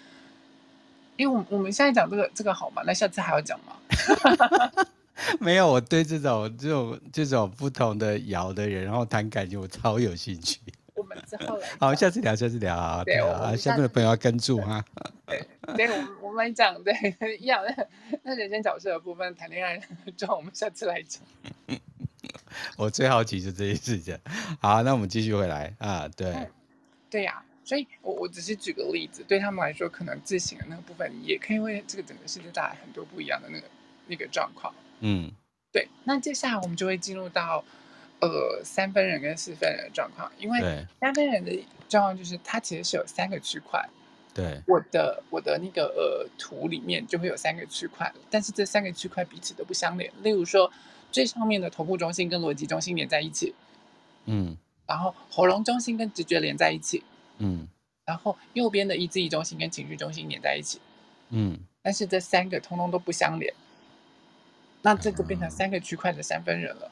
[1.17, 2.83] 因为我我们现在讲这个这个好吗？
[2.87, 3.77] 那下次还要讲吗？
[5.39, 10.59] 没有，我对这种这种这种不同的摇的人，然后谈感情，我超有兴趣。
[10.95, 13.03] 我们之后来好，下次聊，下次聊啊。
[13.05, 14.85] 对啊，下面的朋友要跟住哈。
[15.27, 15.47] 对，
[15.77, 16.93] 对，我们我们来讲对
[17.39, 17.89] 一样的
[18.23, 19.81] 那人生角色的部分，谈恋爱
[20.17, 21.23] 之后，我们下次来讲。
[22.77, 24.19] 我最好奇就这些事情。
[24.61, 26.09] 好，那我们继续回来啊。
[26.17, 26.51] 对，嗯、
[27.09, 27.54] 对呀、啊。
[27.65, 33.67] 所以，我我只是举个例子，对他们来说，可能自省的那个部分，也可以为这个整个世界带来很多不一样的那个
[34.07, 34.75] 那个状况。
[35.01, 35.31] 嗯，
[35.73, 35.89] 对。
[36.05, 37.65] 那接下来我们就会进入到，
[38.21, 43.83] 呃，三分人跟四分人的状况，因为三分人的状况就是它其实是有三个区块。
[44.35, 44.61] 对。
[44.67, 50.13] 我的我的那个呃图里面就会有三个区块，但是这三个区块彼此都不相连。
[50.23, 50.71] 例如说，
[51.11, 53.55] 最上面的头部中心跟逻辑中心连在一起。
[54.27, 54.57] 嗯。
[54.87, 57.03] 然后喉咙中心跟直觉连在一起。
[57.39, 57.69] 嗯，
[58.05, 60.81] 然后右边的意志力中心跟情绪中心连在一起，
[61.31, 63.53] 嗯，但是这三个通通都不相连，
[64.83, 66.91] 那这个变成三个区块的三分人了。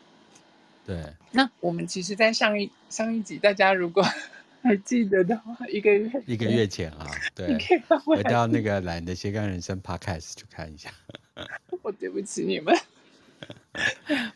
[0.84, 1.00] 对，
[1.30, 4.02] 那我们其实，在上一上一集，大家如果
[4.62, 7.56] 还记得的话，一个月一个月前啊，对，
[8.04, 10.90] 回到那个懒的斜杠人生 Podcast 去看一下。
[11.82, 12.76] 我对不起你们，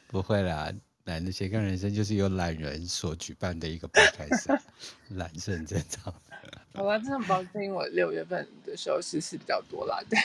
[0.07, 0.73] 不会啦。
[1.07, 4.61] 懒的斜杠人生就是由懒人所举办的一个 podcast，
[5.11, 6.61] 懒是很正常的。
[6.75, 10.03] 好了，真的抱歉，因为我六月份的时候事事比较多啦。
[10.11, 10.19] 对，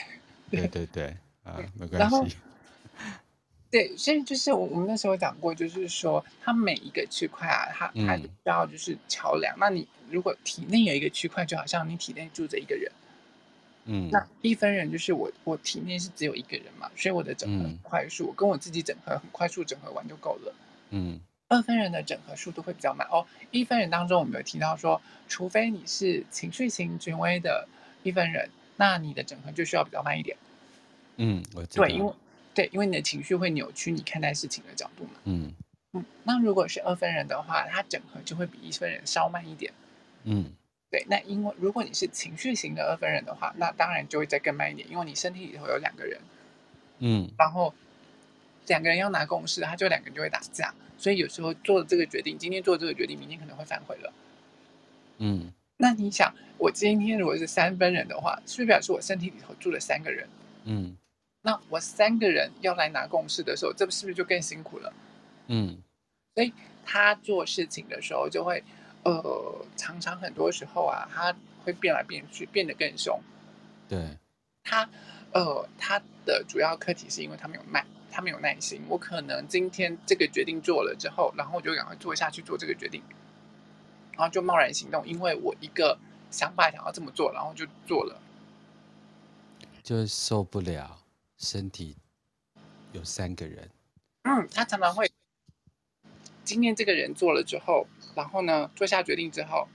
[0.49, 2.35] 对对对，啊，没关系。
[3.69, 9.55] 对，所以就是我我们那时候讲过，就是说它每一个区块啊，它它需要就是桥梁。
[9.55, 12.91] 嗯、那你如果体内有一个区块，就好像你体内住着一个人。
[13.85, 20.53] 嗯，那一分人就是我，我体内是只有一个人嘛，所以我的整合很快速，跟我自己整合很快速，整合完就够了。
[20.91, 23.25] 嗯，二分人的整合速度会比较慢哦。
[23.49, 27.67] 一分人当中，我们有提到说，除非你是情绪型权威的
[28.03, 30.37] 一分人，那你的整合就需要比较慢一点。
[31.17, 31.63] 嗯，我。
[31.65, 32.13] 对，因为
[32.53, 35.11] 对，因为你的情绪会扭曲你看待事情的角度嘛。
[35.25, 35.51] 嗯
[35.93, 39.73] 嗯，那如果是二分人的话，他整合就会比一分人稍慢一点。
[40.23, 40.51] 嗯，
[40.89, 46.19] 对，那因为如果你是情绪型的二分人的话，那当然就会再更慢一点，因为你身体里头有两个人。
[46.99, 47.73] 嗯，然后。
[48.67, 54.13] 两个人要拿共识，他就两个人就会打架，所以有时候做这个决定，今天做这个决定，明天可能会反悔了。
[55.17, 60.27] 嗯，那你想，我今天如果是三分人的话，是不是表示我身体里头住了三个人？
[60.63, 60.95] 嗯，
[61.41, 64.93] 那我三个人要来拿共识的时候，这是不是就更辛苦了？
[65.47, 65.77] 嗯，
[66.35, 66.53] 所以
[66.85, 68.63] 他做事情的时候就会，
[69.03, 73.19] 呃，常常很多时候啊，他会变来变去，变得更凶。
[73.89, 74.17] 对，
[74.63, 74.89] 他，
[75.33, 77.85] 呃，他的主要课题是因为他没有慢。
[78.11, 83.01] 他没有耐心，我可能今天这个决定做了之后，然后我就赶快做下去做这个决定，
[84.11, 85.97] 然后就贸然行动，因为我一个
[86.29, 88.21] 想法想要这么做，然后就做了，
[89.81, 90.99] 就受不了
[91.37, 91.95] 身体
[92.91, 93.69] 有三个人，
[94.23, 95.09] 嗯，他常常会
[96.43, 99.67] 今天这个人做了之后，然后呢做下决定之后，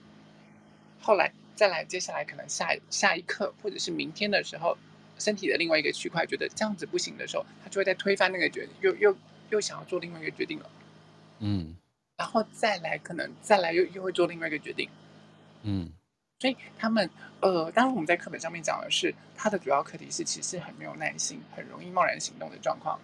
[1.00, 4.76] 后来再来接下来可能下下一刻或者是明天的时候。
[5.18, 9.16] 身体的另外一个区块觉得这样子不行的时候，他就会在推翻那个决定，又又
[9.50, 10.70] 又想要做另外一个决定了。
[11.38, 11.74] 嗯，
[12.16, 14.88] 然后再来可能再来又又会做另外一个决定。
[15.62, 15.90] 嗯，
[16.38, 17.08] 所以他们
[17.40, 22.98] 呃，当然我们在课本上面讲的是他的主要课题是其实很没有耐心，很容易贸然行动的状况。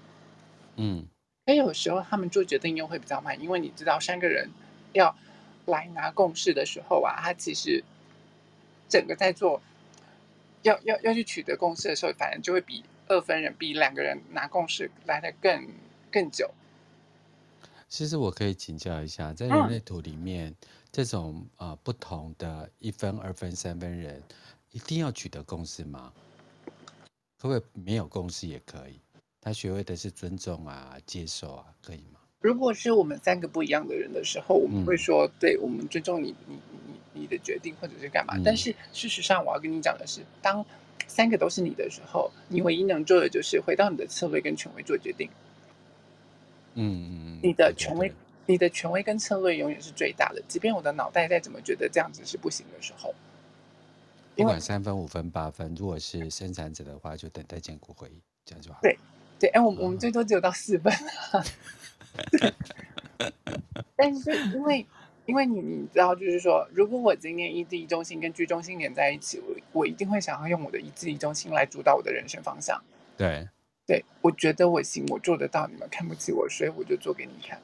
[0.77, 1.07] 嗯，
[1.46, 4.51] 所以有时候他们做决定又会比较慢，因为你知道三个人
[4.92, 5.16] 要
[5.64, 7.83] 来拿共识的时候啊，他其实
[8.88, 9.62] 整个在做。
[10.62, 15.68] 要要要去取得共识的时候，反而就会比二分人比两个人拿共识来的更
[16.11, 16.51] 更久。
[17.88, 20.57] 其实我可以请教一下，在人类图里面，嗯、
[20.90, 24.22] 这种呃不同的一分、二分、三分人，
[24.70, 26.11] 一定要取得共识吗？
[27.37, 28.98] 可不可以没有共识也可以？
[29.42, 32.20] 他学会的是尊重啊、接受啊，可以吗？
[32.42, 36.59] 如果是我们三个不一样的人的时候，我们会说，嗯、对，我们尊重你，你
[37.14, 38.35] 你你的决定或者是干嘛。
[38.37, 40.66] 嗯、但是事实上，我要跟你讲的是，当
[41.07, 45.31] 三个都是你的时候，你唯一能做的就是回到你的策略跟权威做决定。
[46.74, 48.12] 嗯嗯，你的权威，
[48.46, 50.42] 你的权威跟策略永远是最大的。
[50.48, 53.14] 即便我的脑袋再怎么觉得这样子是不行的时候，
[54.35, 58.81] 不管三分、五分、八分，如果是生产者的话，就等待建股会议，这样就好。
[58.83, 58.98] 对
[59.38, 60.92] 对，哎，我们我们最多只有到四分。
[63.96, 64.87] 但是因为
[65.27, 72.83] 因为你你知道，就是说，如果我今天意志力中心跟居中心连在一起，我我一定会想要用我的意志力中心来主导我的人生方向。
[73.16, 73.48] 对。
[73.85, 77.61] 对，我觉得我行，我做得到，你们看不起我，所以我就做给你看。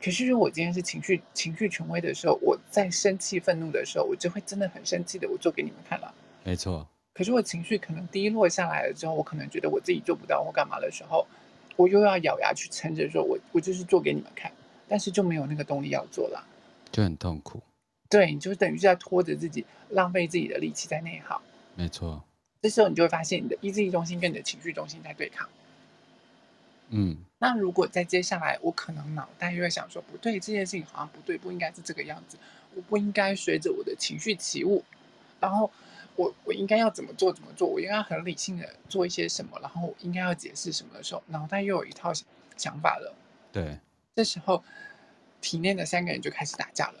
[0.00, 6.14] 可是如果我今天是情绪情绪权威的时候，我在生气愤怒的时候，我就会真的很生气的，我做给你们看了。
[6.44, 6.86] 没错。
[7.12, 11.26] 可是我情绪可能低落下来了之后，我可能觉得我自己做不到或干嘛的时候，
[11.80, 14.52] 我又要咬牙去撑着说，我我就是做给你们看，
[14.86, 16.46] 但是就没有那个动力要做了，
[16.92, 17.62] 就很痛苦。
[18.10, 21.40] 对，你就等于是在拖着自己，浪费自己的力气在内耗。
[21.74, 22.22] 没错。
[22.60, 25.48] 这时候你就会发现，你的意志力中心跟你的情绪中心在对抗。
[26.90, 32.36] 嗯，那如果在接下来，我可能脑袋又会想说，不对，这件事情好像不对，不应该是这个样子，
[32.74, 34.84] 我不应该随着我的情绪起舞，
[35.38, 35.70] 然后
[36.16, 42.12] 我我应该要怎么做怎么做，我应该很理性的做一些什么，然后我应该要解释什么的时候，脑袋又有一套
[42.56, 43.14] 想法了。
[43.52, 43.78] 对，
[44.14, 44.62] 这时候
[45.40, 46.94] 体内的三个人就开始打架了。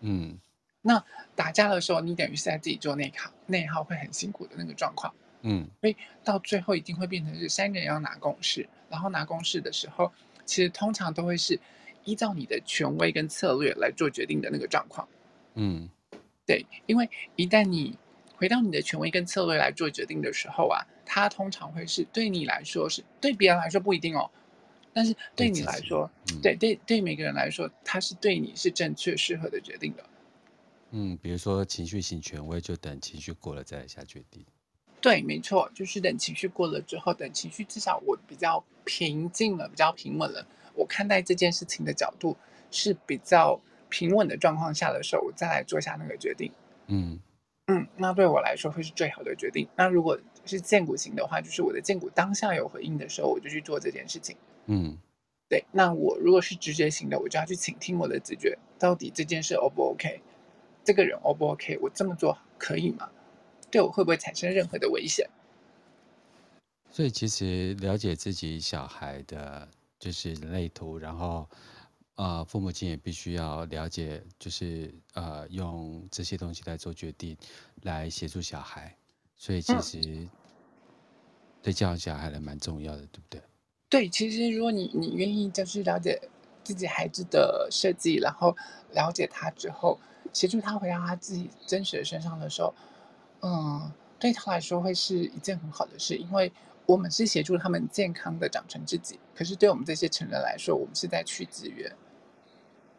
[0.00, 0.38] 嗯。
[0.86, 1.02] 那
[1.34, 5.14] 打架的时候，你等于是在自己做内耗，内耗会很辛苦的那个状况。
[5.40, 10.12] 嗯，所以到最后一定会变成是三个人要拿共识，然后拿共识的时候，
[10.44, 11.58] 其实通常都会是
[12.04, 15.08] 依照你的权威跟策略来做决定的那个状况。
[15.54, 15.88] 嗯，
[16.46, 17.96] 对，因为一旦你
[18.36, 24.30] 回到你的权威跟策略来做决定的时候啊，它通常会是对你来说是对别人来说不一定哦，
[24.92, 30.04] 但是对你来说，嗯、对对对每个人来说，它是对你是正确适合的决定的。
[30.90, 34.44] 嗯，比如说情绪型权威，就等情绪过了再来下决定。
[35.00, 42.36] 对，没错，就是等情绪过了之后，等情绪至少我比较平静了，比较平稳了，我看待这件事情的角度
[42.70, 43.60] 是比较
[43.94, 46.50] 平稳的状况下的时候，我再来做下那个决定。
[46.88, 47.20] 嗯
[47.68, 49.68] 嗯，那对我来说会是最好的决定。
[49.76, 54.36] 那如果是荐股型的话，就是我的荐股当下有回应的时候，我就去做这件事情。
[54.66, 54.98] 嗯，
[55.48, 55.64] 对。
[55.70, 60.20] 那我如果是直觉型的，我就要去倾听我的直觉，到底这件事 O 不 OK？
[60.82, 61.78] 这个人 O 不 OK？
[61.80, 63.08] 我这么做可以吗？
[63.70, 65.30] 对我会不会产生任何的危险？
[66.90, 71.48] 所以其实了解自己小孩的，就是人类图，然后，
[72.16, 77.36] 呃，父母亲也必须要了解，就是呃，用这些东西来做决定，
[77.82, 78.96] 来协助小孩。
[79.36, 80.28] 所以其实
[81.62, 83.42] 对教养小孩还蛮重要的，对不对？
[83.88, 86.20] 对，其实如果你你愿意就是了解
[86.62, 88.56] 自己孩子的设计，然后
[88.92, 89.98] 了解他之后。
[90.32, 92.74] 协助他回到他自己真实的身上的时候，
[93.42, 96.52] 嗯，对他来说会是一件很好的事，因为
[96.86, 99.20] 我们是协助他们健康的长成自己。
[99.32, 101.94] 可是对我们这些成人来说，我们是在去资源。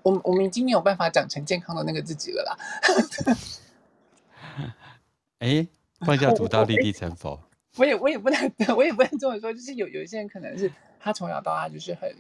[0.05, 2.55] 我们我们已经没有办法长成健康的那个自己了啦。
[5.39, 5.67] 哎，
[6.05, 7.41] 放下屠刀立地成佛。
[7.77, 12.15] 我也我也不能我也不能这么说，就是有有一些人可能是他从小到大就是很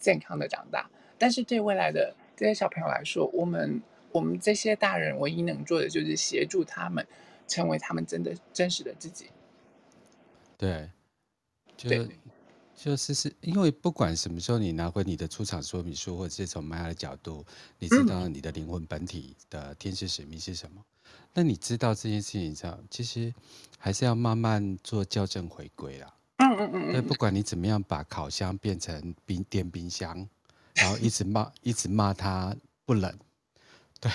[0.00, 3.80] 健康的长大，但是对未来的这些小朋友来说，我们。
[4.10, 7.06] 我们这些大人唯一能做的就是协助他们
[7.46, 9.28] 成为他们真的真实的自己。
[10.56, 10.88] 对，
[11.76, 12.08] 就对
[12.80, 17.44] 就是是因为不管什么时候你拿回你的出厂说明书，或者是从玛雅的角度，
[17.80, 20.80] 你知道你的灵魂本体的天使使命是什么？
[21.34, 23.34] 那、嗯、你知道这件事情上，其实
[23.78, 26.14] 还是要慢慢做校正回归啦。
[26.36, 26.92] 嗯嗯嗯。
[26.92, 30.28] 那不管你怎么样把烤箱变成冰电冰箱，
[30.74, 33.12] 然后一直骂一直骂它不冷。
[34.00, 34.10] 对，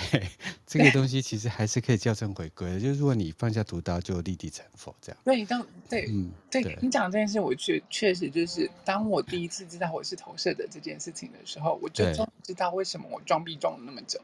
[0.66, 2.80] 这个东西其实还是可以校正回归的。
[2.80, 5.20] 就是如果你放下屠刀，就立地成佛这样。
[5.22, 14.18] 对，当对，嗯，对，对你讲这件事，我确确实就是，当我第一次知道我是投射的这件事情的时候，我就终于知道为什么我装逼装了那么久，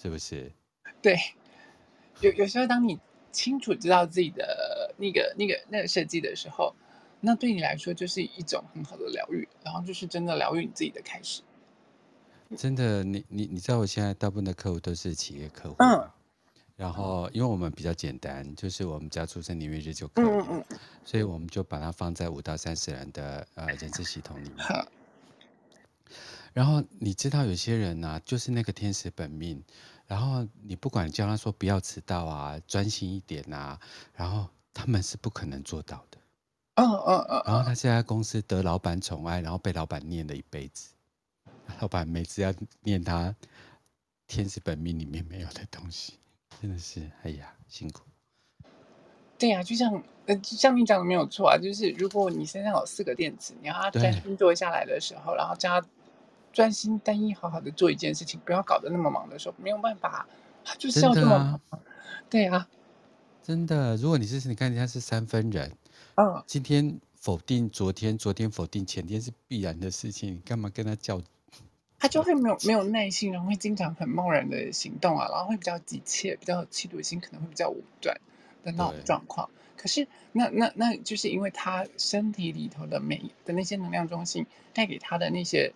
[0.00, 0.52] 是不是？
[1.02, 1.18] 对，
[2.20, 3.00] 有有时候当你
[3.32, 6.72] 清楚知道自己的那个那个那个设计的时候，
[7.20, 11.42] 那对你来说就是一种很好的疗愈，然后就是真的疗愈你自己的开始。
[12.56, 16.10] 真的，你你你知道，我现在大部分的客户都是企业客户，嗯，
[16.76, 24.86] 然后因为我们比较简单，就是我们只要出生年月日就可以了，嗯嗯，所以我们就把它放在五到三十人的呃人事系统里面。
[26.52, 29.64] 然后你知道有些人呢、啊，就是那个天使本命，
[30.06, 33.80] 然后你不管叫他说不要迟到啊，专心一点啊，
[34.14, 36.18] 然后他们是不可能做到的。
[36.74, 37.42] 嗯嗯嗯。
[37.46, 40.90] 然后他现在公司得老板宠爱，然后被老板念了一辈子。
[41.80, 43.34] 老板每次要念他
[44.26, 46.14] 天使本命里面没有的东西，
[46.60, 48.02] 真的是哎呀辛苦。
[49.38, 55.88] 对呀、啊，就像呃，像你讲的没有错啊，就是如果你身上有四个电池，你要他专心坐下来的时候，然后叫他。
[56.52, 60.28] 专心单一好好的做一件事情，不要搞得那么忙的时候，没有办法，
[60.76, 61.58] 就是要这么
[62.28, 62.68] 对啊，
[63.42, 63.96] 真的。
[63.96, 65.74] 如果你是你看人家是三分人，
[66.16, 71.22] 嗯，今天否定昨天，昨天否定前天是必然的事情，你干嘛跟他较？
[72.02, 78.20] 他就会没有没有耐心，然后会经常很贸然的行动啊，然后会比较急切，比较有企图心，可能会比较武断
[78.64, 79.48] 的那种状况。
[79.76, 85.72] 可是那那那就是因为他身体里头的每的那些能量中心带给他的那些。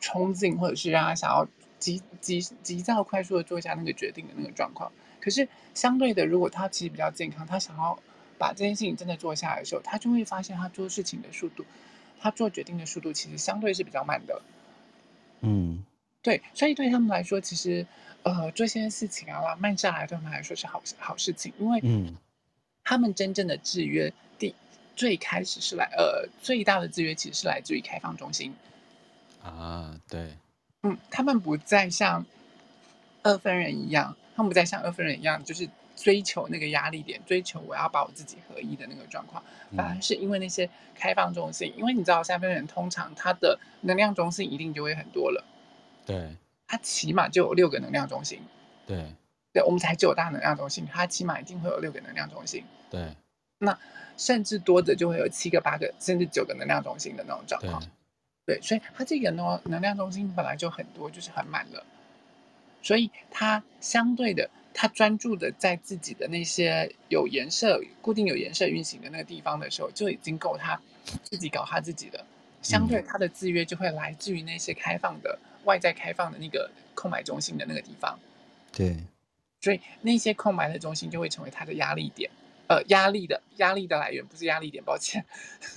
[0.00, 1.48] 冲劲，或者是让他想要
[1.80, 4.92] 急急急躁、快速的做一下那个决定的那个状况。
[5.20, 7.98] 可是相对的，如果他其实比较健康，他想要
[8.38, 11.64] 把这件事情真的做下来的时候，他就会发现他做事情的速度，
[12.20, 14.40] 他做决定的速度其实相对是比较慢的。
[15.40, 15.84] 嗯，
[16.22, 17.86] 对，所以对他们来说，其实
[18.22, 22.14] 呃做些事情啊，慢下来对他们来说是好好事情，因为嗯，
[22.84, 24.54] 他们真正的制约第
[24.96, 28.54] 最开始是来呃最大的制约其实是来自于开放中心。
[29.42, 30.36] 啊，对，
[30.82, 32.26] 嗯，他们不再像
[33.22, 39.42] 二分人一样，他们不再像二分人一样，就是追求那个压力点，追求我要把我自己合一的那个状况，
[39.76, 45.44] 反而是因为那些开放中心，嗯、因为你知道三分人通常他的能量中心一定就会很多了，
[46.06, 46.36] 对，
[46.68, 48.40] 他起码就有六个能量中心，
[48.86, 49.12] 对，
[49.52, 53.12] 对，我们才九大能量中心，他起码一定会有六个能量中心，对，
[53.58, 53.76] 那
[54.16, 57.82] 甚至多的就会有七个、八个，甚至九个能量中心的那种状况。
[58.46, 61.84] 对，所以他这个呢，能量中心本来就很多，就是很满了，
[62.80, 64.48] 所以他相对的，
[64.80, 70.80] 他专注的在自己的那些有颜色、固定有颜色运行的那个地方的时候，就已经够他
[71.24, 72.24] 自己搞他自己的。
[72.62, 78.16] 相对他的制约就会来自于那些开放的、外在开放的那个空白中心的那个地方。
[78.70, 78.96] 对，
[79.60, 82.30] 所以那些空白的中心就会成为他的压力点，
[82.68, 85.26] 呃，压力的压力的来源不是压力点，抱歉。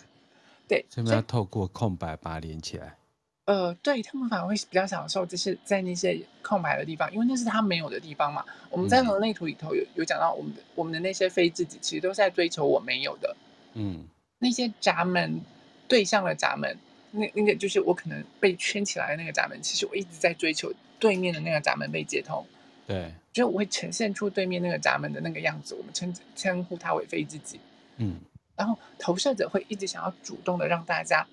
[0.70, 2.98] 对，所以要透过空白把它连起来。
[3.46, 8.46] 呃，对，他们反而会比较享受，就是在那些空白的地方，因为那是他没有的地方嘛。
[8.70, 13.36] 我们在人类图里头有有讲到，我们的我们的那些非自己，其实都是在追求我没有的。
[13.74, 14.06] 嗯，
[14.38, 15.42] 那些闸门
[15.88, 16.78] 对向的闸门，
[17.12, 22.46] 那那个就是我可能被圈起来的那个闸门，其实我一直在追求对面的那个闸门被接通。
[22.86, 27.60] 对，就我会呈现出对面那个闸门的那个样子，我们称称呼它为非自己。
[27.98, 28.20] 嗯。
[28.56, 31.26] 然后投射者会一直想要主动的让大家，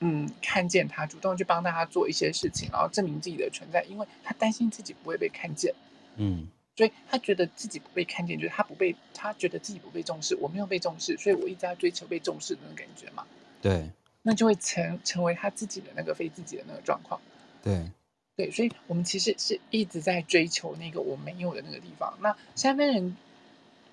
[0.00, 5.74] 嗯，看见他，主动去帮大家做一些事情，然后证明自己的存在，因为他担心自己不会被看见，
[6.16, 13.26] 嗯，所以他觉得自己不被看见，就是他不被，他觉得自己不被重视，我没有被重视，所以我一直在追求被重视的那种感觉嘛，
[13.62, 13.88] 对，
[14.22, 17.18] 那就会成成为他自己的那个非自己的那个状况，
[17.62, 17.90] 对，
[18.36, 23.16] 对，所以我们其实是一直在追求那个我没有的那个地方，那三分人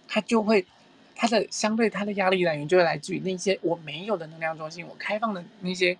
[0.07, 0.65] 他就会。
[1.23, 5.97] 它的相对，它的压力来源就会来自于那些我没有的能量中心，我开放的那些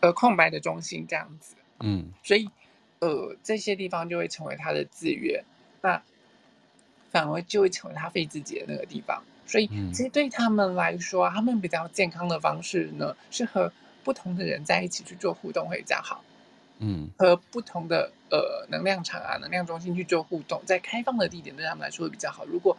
[0.00, 2.50] 呃空白的中心这样子，嗯，所以
[2.98, 5.44] 呃这些地方就会成为他的制约，
[5.80, 6.02] 那
[7.12, 9.22] 反而就会成为他费自己的那个地方。
[9.46, 16.24] 所以其实对他们来说，他们比较健康的方式呢，是和不同的人在一起去做互动会比较好，
[16.80, 22.44] 嗯，和不同的呃能量场啊、能量中心去做互动，在开放的地点对他们来说会比较好。
[22.46, 22.76] 如果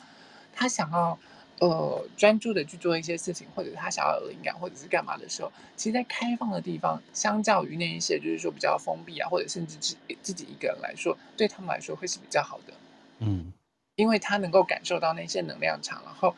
[0.54, 1.18] 他想要。
[1.60, 12.74] 呃，专注的去做一些事情，或者他想要有灵感，或者是干嘛的时候，其实，在开放的地方，相较于那一些就是说比较封闭啊，或者甚至自自己一个人来说，对他们来说会是比较好的。
[13.20, 13.54] 嗯，
[13.96, 16.36] 因为他能够感受到那些能量场，然后，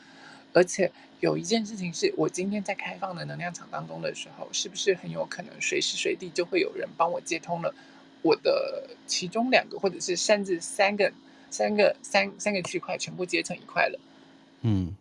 [0.53, 7.73] 而且有一件事情是我今天在开放的能量场当中的时候，是不是很有可能随时随地就会有人帮我接通了
[8.21, 11.11] 我的其中两个，或者是甚至三个、
[11.49, 13.99] 三个、三三个区块全部接成一块了？
[14.61, 14.95] 嗯。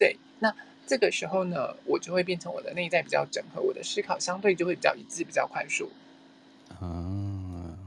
[0.00, 0.52] 对，那
[0.86, 5.92] 这个时候呢，我就会变成我的内在比较整合，我的思考相对就会比较一致，比较快速。
[6.80, 7.78] 啊，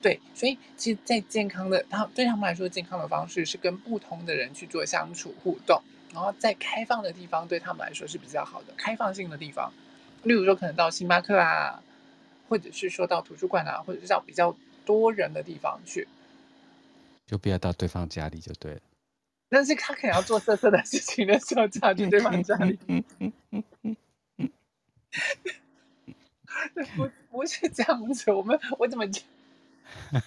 [0.00, 5.82] 对，所以其实，在健康的他对他们来说，健康的方式是跟不同的人去做相处互动，
[6.14, 9.70] 然后在开放的地方对他们来说是比较好的，开放性的地方，
[10.22, 11.82] 例如说可能到星巴克啊，
[12.48, 16.08] 或者是说到图书馆啊，或者是到比较多人的地方去。
[17.26, 18.80] 就不要到对方家里就对了。
[19.52, 22.78] 但是他可能要做色色的事情的时候，就去对方家里。
[26.96, 29.22] 不不是这样子，我们我怎么讲？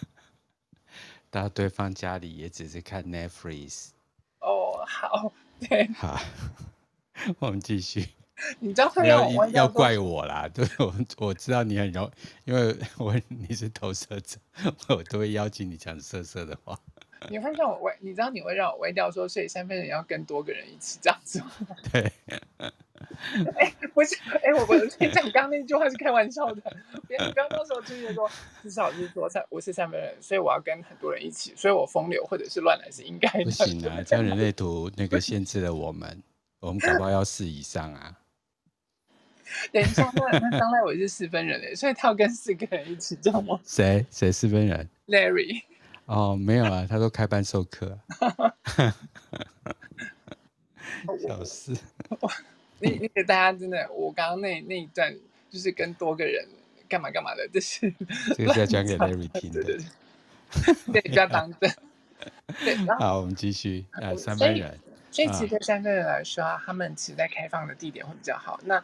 [1.32, 3.88] 到对方家里也只是看 Netflix。
[4.42, 6.20] 哦，好，对，好，
[7.40, 8.08] 我们继续。
[8.60, 12.12] 你知道会要要怪我啦，对，我我知道你很容，
[12.44, 14.38] 因为我你是投射者，
[14.90, 16.80] 我都会邀请你讲色色的话。
[17.30, 21.52] 你会让我歪，你知道你会让我歪掉说，所以三分人要跟多个人一起这样子吗？
[21.92, 22.12] 对。
[23.56, 26.62] 哎，不是，哎，我我跟你讲，刚刚那句话是开玩笑的，
[27.08, 28.30] 别不要到时候就是说，
[28.62, 33.44] 至少是说三，我是三分人，所以我要跟很多人一起，所以我风流或者是乱来是应该的。
[33.46, 36.22] 不行啊，这样人类图那个限制了我们，
[36.60, 38.18] 我们搞不好要四以上啊。
[39.72, 43.60] 等一下，那那张赖伟是四分人诶，所以他要跟四个人一起，知道吗？
[43.64, 45.64] 谁谁四分人？Larry。
[46.06, 47.98] 哦，没有啊，他都开班授课。
[51.28, 51.76] 小事。
[52.80, 55.16] 你你给大家真的，我刚刚那那一段
[55.50, 56.46] 就是跟多个人
[56.88, 57.92] 干嘛干嘛的，就是
[58.36, 59.64] 这个是要讲给 Larry 听的。
[59.64, 61.72] 对，对，对，不要当真。
[62.64, 64.80] 对，好，我们继续啊，三班人。
[65.12, 68.60] 所以，其实对三个人来说啊，他们其实在开放的地点会比较好。
[68.66, 68.84] 那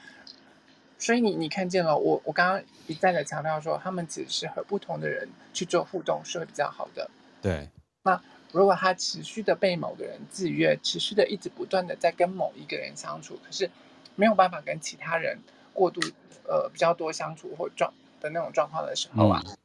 [1.01, 7.09] 所以你你看见了我，我刚刚一再的强调说，他们只是和不同的人去做互动是会比较好的。
[7.41, 7.67] 对。
[8.03, 8.21] 那
[8.51, 13.69] 如果他持续的被某个人制约，持续的一直不断的在跟某一个人相处，可是
[14.15, 15.39] 没有办法跟其他人
[15.73, 15.99] 过度
[16.47, 19.57] 呃比较多相处或状的那种状况的时候啊，嗯、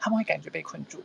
[0.00, 1.00] 他们会感觉被困住。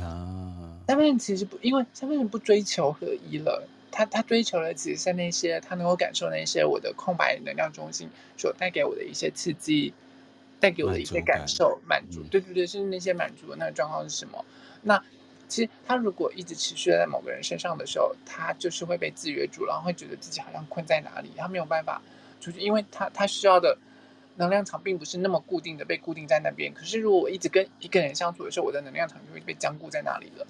[0.00, 0.78] 啊。
[0.86, 3.66] 三分人其实不，因为三分人不追求合一了。
[3.90, 9.94] 他他追求的其实是那些他能够感受那些我的空白能量中心所带给我的一些刺激，
[10.60, 14.44] 带给我的一些感受满足，对对对，是那些满足的那个状况是什么？
[14.82, 15.02] 那
[15.48, 22.02] 其实他如果一直持续在某个人身上的时候，他就是会被制约住，然后会觉得自己好像困在哪里，他没有办法
[22.40, 23.78] 出去，因为他他需要的
[24.36, 26.74] 能量场并不是那么固定的被固定在那边。
[26.74, 30.46] 可是如果我一直跟一个人相处的时候，我的能量场就会被僵固在那里了。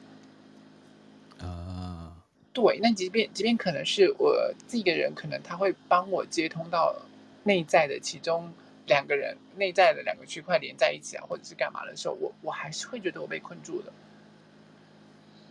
[2.57, 6.97] 对，那即便即便可能是我这个人，可能他会帮我接通到
[7.45, 8.51] 内在的其中
[8.87, 13.93] 两个人，内在的两个区块连在一起啊，或者是干嘛的时候，我我还是会觉得我被困住了。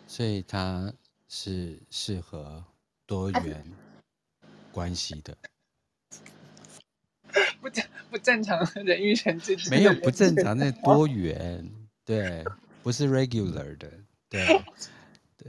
[0.07, 0.91] 所以他
[1.29, 2.65] 是适合
[3.05, 3.63] 多元
[4.71, 5.37] 关系的，
[7.61, 11.69] 不正不正常人与人之间没有不正常，那多元
[12.03, 12.43] 对，
[12.81, 13.91] 不是 regular 的
[14.27, 14.63] 对。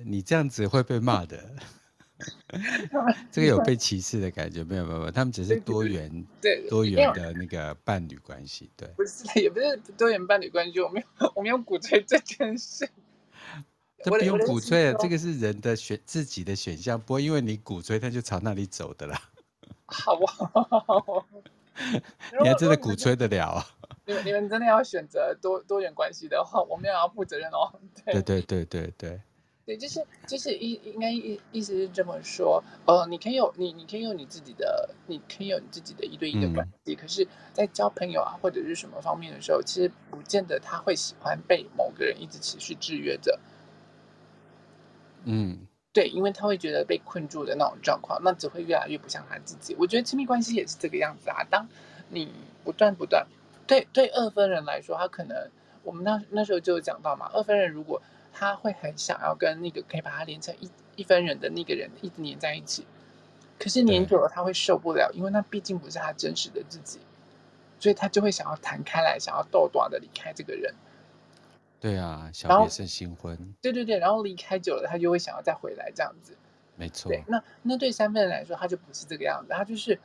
[0.04, 1.38] 你这样子会被骂的，
[3.30, 4.84] 这个有被歧视的感觉没有？
[4.84, 12.88] 没有，没有，他们只是多元，对，对多元的那个伴侣关系，对，不是，也不是多元伴侣关系，我没有，我没有鼓吹这件事，
[14.04, 19.20] 这不用鼓吹的，这个是人的选自己的选项，不会因为你鼓吹，他就朝那里走的啦，
[19.86, 21.26] 好不好？
[22.40, 23.66] 你还真的鼓吹得了啊？
[24.06, 29.20] 你们你们真的要选择多多元关系的话，我们也要负责任哦，对对对对对。
[29.66, 43.40] 对，就是就是意应该意意思是这么说，呃，你可以有你你可以有你自己的，你可以有你自己的一对一的关系，嗯、可是，在交朋友啊或者是什么方面的时候，其实不见得他会喜欢被某个人一直持续制约着。
[45.24, 49.74] 嗯，对，因为他会觉得被困住的那种状况，那只会越来越不像他自己。
[49.80, 51.68] 我觉得亲密关系也是这个样子啊，当
[52.08, 53.26] 你不断不断，
[53.66, 55.50] 对对二分人来说，他可能
[55.82, 58.00] 我们那那时候就有讲到嘛，二分人如果。
[58.38, 62.86] 他会很想要跟那个可以把他连成一一分人的那个人一直黏在一起，
[63.58, 67.00] 可是黏久了他会受不了，因为那毕竟不是他真实的自己，
[67.80, 70.74] 所以他就会想要弹开来，想要斗短的离开这个人。
[71.80, 73.54] 对啊，小别胜新婚。
[73.62, 76.36] 对对对，然后离开久了，他就会想要再回来这样子。
[76.76, 77.08] 没错。
[77.08, 79.98] 对，那那对三分人来说，他就不是这个样子，他就是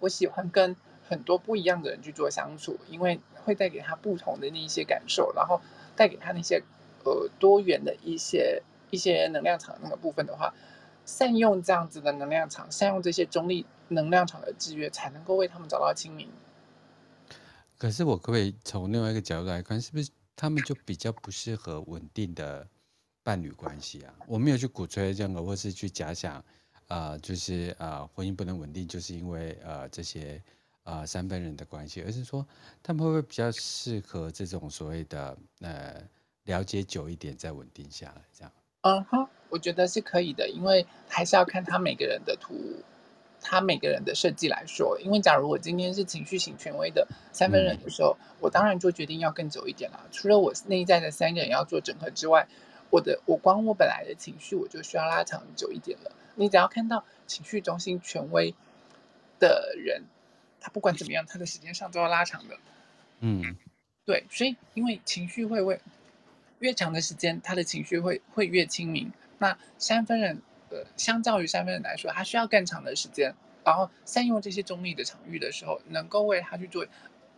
[0.00, 0.76] 我喜欢跟
[1.08, 5.62] 很多不一样的人去做相处，因为会带给他不同的那一些感受，然后
[5.94, 6.62] 带给他那些。
[7.06, 10.52] 呃，多元的一些一些能量场那个部分的话，
[11.04, 16.28] 善用这样子的能量场，善用这些中立能量场的制约，才能够为他们找到清明。
[17.78, 22.66] 可是我可不可以从另外一个角度来看，是不是他们就比较不适合稳定的
[23.22, 24.12] 伴侣关系啊？
[24.26, 26.36] 我没有去鼓吹任何，或是去假想，
[26.88, 30.42] 啊、呃，就是啊、呃，婚姻不能稳定，就是因为呃这些
[30.82, 32.46] 啊、呃、三分人的关系，而是说
[32.82, 36.02] 他们会不会比较适合这种所谓的呃。
[36.46, 38.52] 了解久一点，再稳定下来，这样。
[38.82, 42.54] 嗯哼，我觉得是可以的，因为还是要看他每个人的图，
[43.42, 44.98] 他每个人的设计来说。
[45.00, 50.06] 因为假如我今天是情绪型权威的三分人的时候，嗯、我当然就决定要更久一点啦。
[50.12, 52.46] 除了我内在的三个人要做整合之外，
[52.90, 56.12] 我的我光我本来的情绪我就需要拉长久一点了。
[56.36, 58.54] 你只要看到情绪中心权威
[59.40, 60.04] 的人，
[60.60, 62.56] 他不管怎么样，他的时间上都要拉长的。
[63.18, 63.56] 嗯，
[64.04, 65.80] 对，所以因为情绪会为
[66.58, 69.12] 越长的时间，他的情绪会会越清明。
[69.38, 70.40] 那三分人
[70.70, 73.34] 呃，相较于三分人来说，他需要更长的时间，
[73.64, 76.86] 然后善用这些中立的场域的时候，能够为他去做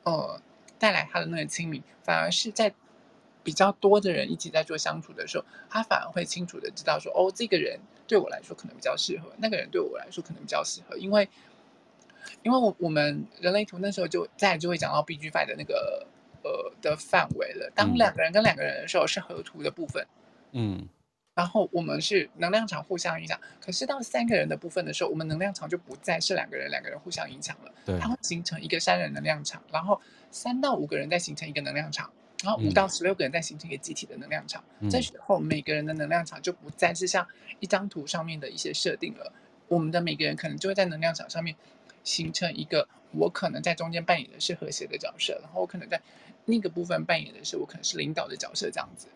[0.04, 0.40] 呃
[0.78, 2.74] 带来他的那个清明，反而是在。
[3.44, 11.26] 比较多的人一起在做相处的时候，他反而会清楚的知道说，哦，这个人对我来说可能比较适合，那个人对我来说可能比较适合，因为，
[12.42, 16.06] 因为我我们人类图那时候就再就会讲到 B G five 的那个
[16.81, 17.70] 的范围了。
[17.74, 20.07] 当两个人跟两个人的时候是合图的部分，
[20.53, 20.89] 嗯，
[21.35, 23.39] 然后我们是能量场互相影响。
[23.61, 30.01] 可是到三个人的部分的时候，我们能量场就不再是两个人两个人互相影响了，对，它会形成一个三人能量场，然后
[30.31, 32.11] 三到五个人再形成一个能量场。
[32.45, 37.26] 然后五到十六个人再形成一个集体的能量场，嗯、这时候每个人的能量场就不再是像
[37.59, 39.33] 一张图上面的一些设定了。
[39.66, 41.57] 我们的每个人可能就会在能量场上面
[42.05, 46.01] 形成一个，我可能在中间扮演的是和谐的角色，然后我可能在
[46.51, 49.07] 那个部分扮演的是我可能是领导的角色，这样子。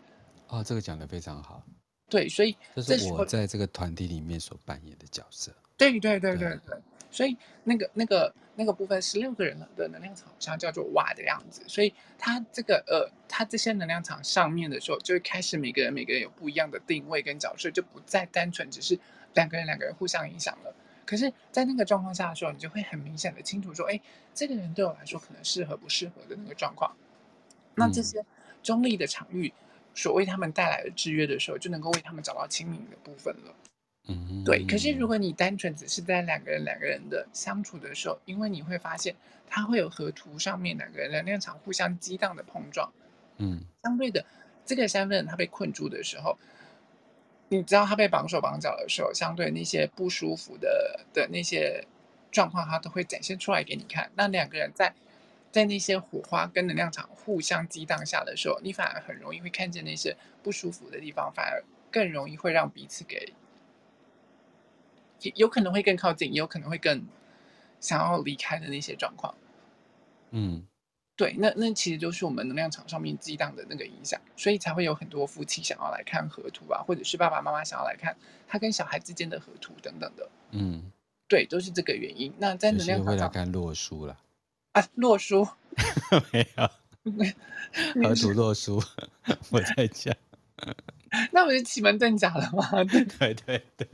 [0.49, 1.62] 哦，这个讲的非常好。
[2.11, 5.51] 对，所以这是我在这个团体里面所扮演的角色。
[5.78, 6.76] 对对对对对，
[7.11, 19.01] 所以那个那个那个部分是六个人的能量场像叫做瓦的样子，所以他这个呃，他这些能量场上面的时候，就会开始每个人每个人有不一样的定位跟角色，就不再单纯只是
[19.33, 20.74] 两个人两个人互相影响了。
[21.07, 24.01] 可是，在那个状况下的时候，你就会很明显的清楚说，哎，
[24.35, 26.95] 这个人对我来说可能适合不适合的那个状况。
[27.75, 28.25] 那这些
[28.62, 29.53] 中立的场域
[29.95, 33.55] 所为他们带来的制约的时候，就能够为他们找到亲民的部分了。
[34.09, 34.64] 嗯，对。
[34.66, 39.14] 可是如果你单纯只是在两个人两个人的相处的时候，因为你会发现，
[39.49, 42.93] 它会有河图上面两个人能量场互相激荡的碰撞。
[43.37, 44.25] 嗯，相对的，
[44.66, 46.37] 这个三分人他被困住的时候，
[47.49, 51.87] 你知道他被绑手绑脚的时候，相对那些不舒服的的那些
[52.31, 54.11] 状况，他都会展现出来给你看。
[54.16, 54.93] 那两个人在
[55.53, 63.32] 在那些火花跟能量场互相激荡下的时候，你反而很容易会看见那些不舒服的地方，反而更容易会让彼此给。
[65.36, 67.07] 有可能会更靠近，也有可能会更
[67.78, 69.32] 想要离开的那些状况。
[70.30, 70.66] 嗯，
[71.14, 78.16] 对，那那其实就是我们能量场上面激荡的那个影响，所以才会有很多夫妻想要来看合图啊，或者是爸爸妈妈想要来看
[78.48, 80.28] 他跟小孩之间的合图等等的。
[80.50, 80.90] 嗯，
[81.28, 82.32] 对，都是这个原因。
[82.38, 84.18] 那在能量场上，会来看洛书了
[84.73, 84.87] 啊？
[84.95, 85.47] 洛书
[86.33, 88.83] 没有，合图洛书，
[89.51, 90.14] 我在讲。
[91.31, 92.68] 那不是奇门遁甲了吗？
[92.85, 93.89] 对对对对。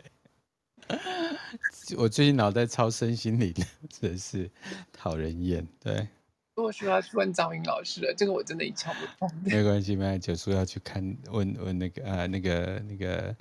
[1.97, 4.51] 我最近脑袋超身心灵的，真是
[4.93, 5.66] 讨人厌。
[5.81, 6.07] 对，
[6.55, 9.31] 洛书要去问赵云老师了，这个我真的一窍不通。
[9.43, 10.18] 没关系，没关系。
[10.18, 13.35] 九叔要去看，问问那个呃，那个那个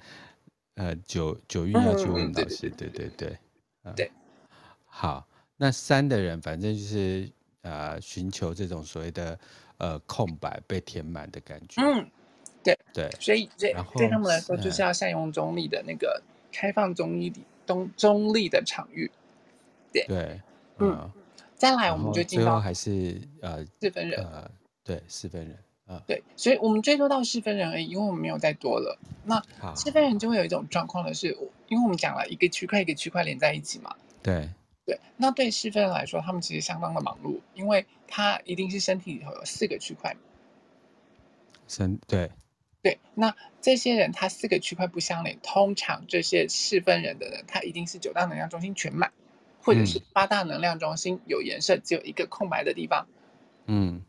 [0.76, 2.70] 呃，九九运要去问老师。
[2.70, 3.38] 对对对，
[3.96, 4.12] 对。
[4.86, 5.27] 好，
[5.58, 7.30] 那三的人，反正就是
[7.64, 9.38] 呃，寻求这种所谓的
[9.78, 11.82] 呃空白被填满的感觉。
[11.82, 12.10] 嗯，
[12.64, 13.10] 对对。
[13.20, 16.22] 所以对对他们来说，就是要善用中立的那个。
[16.49, 19.12] 开放中立的中中立的场域，
[19.91, 20.41] 对对，
[20.80, 21.12] 嗯，嗯，
[21.55, 24.49] 再来我们就进到还是呃四分人，呃
[24.84, 25.55] 对四分人
[25.86, 28.97] 啊，对，所以我们最多到四分人而已，因为我们没有再多了。
[29.26, 29.39] 那
[29.76, 31.28] 四分人就会有一种状况的是，
[31.68, 33.93] 因为我们讲了一个区块一个区块连在一起嘛，
[34.24, 34.49] 对
[34.88, 40.16] 对，那对四分人来说，他们其实相当的忙碌，因为他一定是身体里头有四个区块，
[41.68, 42.32] 身对。
[42.82, 49.12] 对，那这些人他四个区块不相连，通常这些四分人的人，他一定是九大能量中心全满，
[49.62, 53.06] 或者是八大能量中心有颜色，只有一个空白的地方。
[53.66, 54.02] 嗯，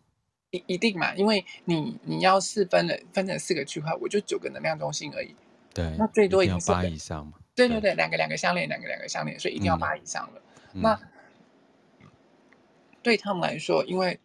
[0.50, 5.34] 一一定嘛，因为你你要四分了分成四个区块，我就九个能量中心而已。
[5.74, 7.32] 对，那最多一定是八以上嘛。
[7.56, 10.34] 对对对，两个两个相连，两个两个相连，所以一定要八以上了。
[10.36, 10.42] 嗯、
[10.72, 10.92] 那、
[12.00, 12.08] 嗯、
[13.02, 14.18] 对他们来说，因为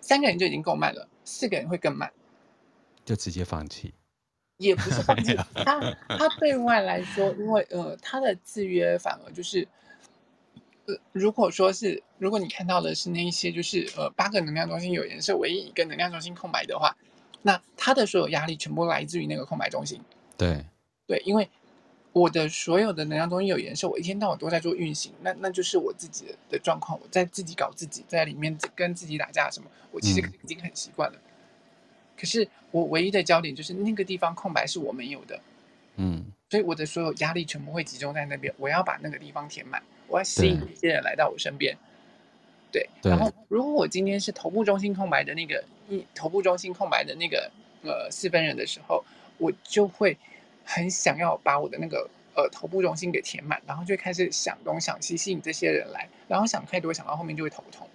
[0.00, 2.10] 三个人就已经够慢了，四个人会更慢，
[3.04, 3.94] 就直接放弃。
[4.58, 5.34] 也不是放弃
[5.64, 9.66] 他，他对外来说，因为呃，他的制约反而就是，
[10.84, 16.94] 呃，如果说是，如果你看到的是那一些就是呃八个能量中心有颜色，唯一一个能量中心空白的话，
[17.40, 19.98] 那他的所有压力全部来自于那个空白中心。
[20.36, 20.66] 对
[21.06, 21.48] 对，因为
[22.12, 31.16] 我的所有的能量中心有颜色，我一天到晚都在做运行，那那就是我自己的的状况，我在自己搞自己，在里面跟自己打架什么，我其实已经很习惯了。
[31.16, 31.26] 嗯
[32.20, 35.40] 可是我唯一的焦点就是那个地方空白是我没有的，
[35.96, 41.74] 嗯，所以我的所有压力全部会集中在那边，我要把那个地方填满，我要吸引一些人来到我身边，
[42.70, 43.08] 对，对。
[43.08, 47.50] 然后如果我今天是头部中心空白的那个一头部中心空白的那个
[47.82, 49.02] 呃四分人的时候，
[49.38, 50.14] 我就会
[50.72, 57.88] 很想要把我的那个呃头部中心给填满，然后就开始想东想西，吸引这些人来，然后想太多，想到后面就会头痛。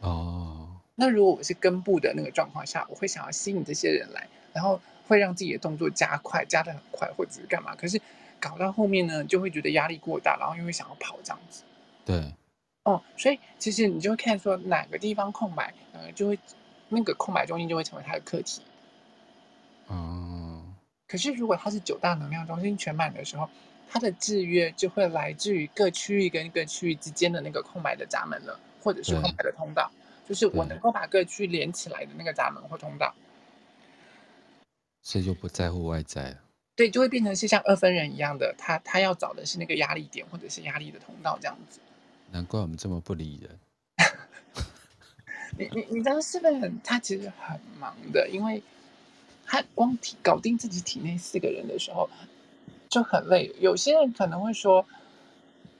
[0.00, 0.66] 哦，
[0.96, 7.76] 那如果我是根部的那个状况下，我会想要吸引这些人来，然后会让自己的动作加快，加得很快，或者是干嘛？
[7.76, 8.00] 可是
[8.40, 11.62] 搞到后面呢，就会觉得压力过大，然后又会想要跑这样子。
[12.04, 12.34] 对。
[12.82, 16.36] 哦，所以其实你就会看说哪个地方空白，呃，就会
[16.88, 18.60] 那个空白中心就会成为他的课题。
[19.86, 20.41] 哦。
[21.12, 23.46] 可是如果它是九大能量中心全满的时候，
[23.86, 29.92] 它的制约就会来自于各区域跟各区域之间的那个空白的闸门了，或者是空白的通道，
[30.26, 33.14] 就是我能够把各区连起来的那个闸门或通道。
[35.02, 36.38] 所以就不在乎外在了。
[36.74, 41.78] 对，就会变成是像二分人一样的，他他要找的是那个压力点或者是压力的通道这样子。
[42.30, 43.58] 难怪我们这么不理人。
[45.58, 48.62] 你你你知道四分人他其实很忙的，因为
[49.52, 52.08] 他光体搞定自己体内四个人的时候
[52.88, 53.54] 就很累。
[53.60, 54.86] 有些人可能会说，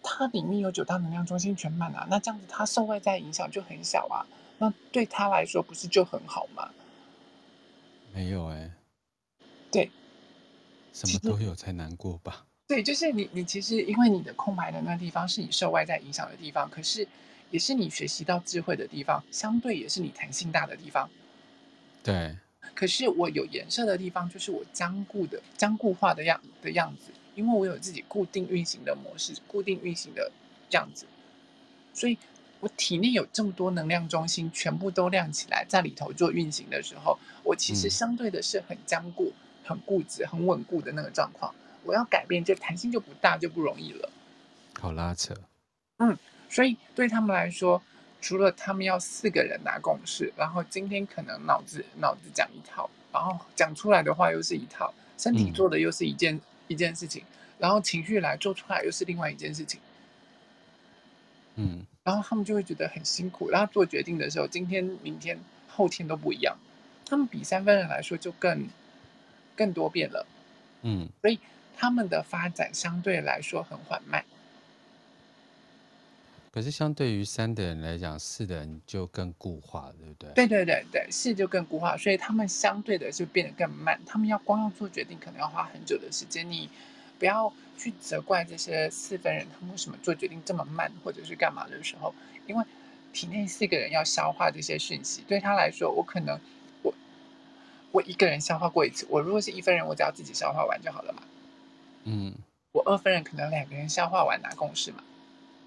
[0.02, 6.68] 他里面有九大能量中心全满啊，那这样子他受外在影响就很小啊，那对他来说不是就很好吗？
[8.12, 8.70] 没有哎、欸，
[9.70, 9.90] 对，
[10.92, 12.44] 什么都有才难过吧。
[12.68, 17.08] 对，就是你，你其实因为你的空白的那个地方是你受外在影响的地方，可是
[17.50, 21.08] 也是你学习到智慧的地方，相对也是你弹性大的地方。
[22.02, 22.36] 对。
[22.74, 30.30] 可是我有颜色的地方，就是我僵固的、僵固化的样的样子，因为我有自己固定运行的模式、固定运行的
[30.68, 31.06] 这样子，
[31.92, 32.18] 所以
[32.60, 39.32] 我体内有这么多能量中心，全部都亮起来，在里头做运行的时候，我其实相对的是很僵固、
[39.64, 41.54] 很固执、很稳固的那个状况。
[41.84, 44.08] 我要改变，这弹性就不大，就不容易了。
[44.80, 45.34] 好拉扯。
[45.98, 46.16] 嗯，
[46.48, 47.82] 所以对他们来说，
[48.22, 57.22] 除了他们要四个人拿共识，然后今天可能脑子脑子讲一套，然后讲出来的话又是一套，身体做的又是一件、嗯、一件事情，
[57.58, 59.78] 然后情绪来做出来又是另外一件事情。
[61.56, 66.56] 嗯，然后他们就会觉得很辛苦，然后做决定的时候，今天、明天、后天都不一样。
[67.04, 68.68] 他们比三分人来说就更
[69.54, 70.26] 更多变了。
[70.82, 71.38] 嗯，所以。
[71.74, 74.24] 他们的发展相对来说很缓慢，
[76.52, 80.30] 可是相对于三的人来讲，四的人就更固化，对不对？
[80.34, 83.98] 对对对对，四就更固化，所以他们相对的就变得更慢。
[84.04, 86.50] 他们要光要做决定，可能要花很久的时间。
[86.50, 86.68] 你
[87.18, 92.14] 不要去责怪这些四分人，他们为什么做决定这么慢，或者是干嘛的时候，
[92.46, 92.62] 因为
[93.14, 96.38] 体内四个人要消化这些讯息，对他来说，我可能
[96.82, 96.92] 我
[97.92, 101.22] 我一个人消化过一次，我如果是一分人，我只要自己消化完就好了嘛。
[102.04, 102.34] 嗯，
[102.72, 105.02] 我二分人可能两个人消化完拿共识嘛。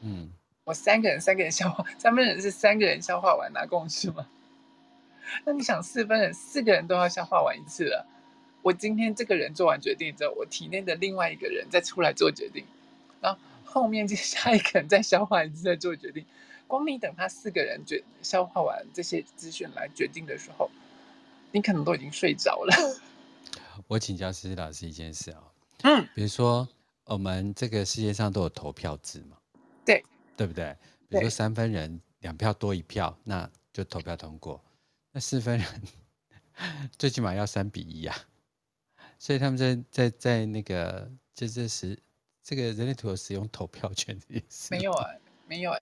[0.01, 0.29] 嗯，
[0.66, 4.28] 我三个人三个人消化，三分人是三个人消化完拿共识吗。
[5.45, 8.05] 那你想四分人四个人都要消化完一次了，
[8.63, 12.66] 我今天这个人做完决定之后，我体内的另外一个人再出来做决定，
[13.22, 16.26] 然后后面接下一个人再消化一次再做决定。
[16.68, 20.72] 光你等他四个人决消化完这些资讯来决定的时候，
[21.51, 22.74] 你可能都已经睡着了。
[23.88, 25.45] 我请教思思老师一件事啊、哦。
[25.84, 26.68] 嗯，比如说，
[27.05, 29.38] 我们这个世界上都有投票制嘛，
[29.86, 30.03] 对，
[30.36, 30.75] 对不对？
[31.09, 34.63] 比如说三分人两票多一票，那就投票通过。
[35.11, 35.67] 那四分人
[36.97, 38.15] 最起码要三比一啊，
[39.17, 41.97] 所以他们在在在那个就是使
[42.43, 44.73] 这个人类图有使用投票权的意思？
[44.75, 45.09] 没有啊，
[45.47, 45.73] 没有，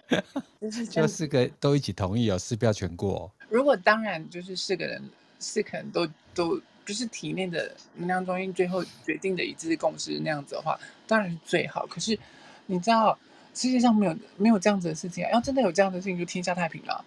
[0.61, 3.31] 就是就四个都一起同意哦，四票全过哦。
[3.49, 5.01] 如果当然就是四个人，
[5.39, 6.61] 四个人都都。
[6.85, 10.77] 就是体内的能量中心最后决定的一致共识那样子的话，
[11.07, 11.87] 当然是最好。
[11.87, 12.19] 可是
[12.65, 13.17] 你知道
[13.53, 15.29] 世界上没有没有这样子的事情啊！
[15.31, 17.03] 要真的有这样的事情，就天下太平了。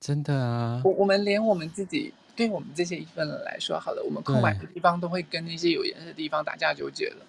[0.00, 0.82] 真的啊！
[0.84, 7.26] 我我们连我们自己，对我们这些一分人来说，好了，我们空白的地方都会跟那些有颜色的地方打架纠结了。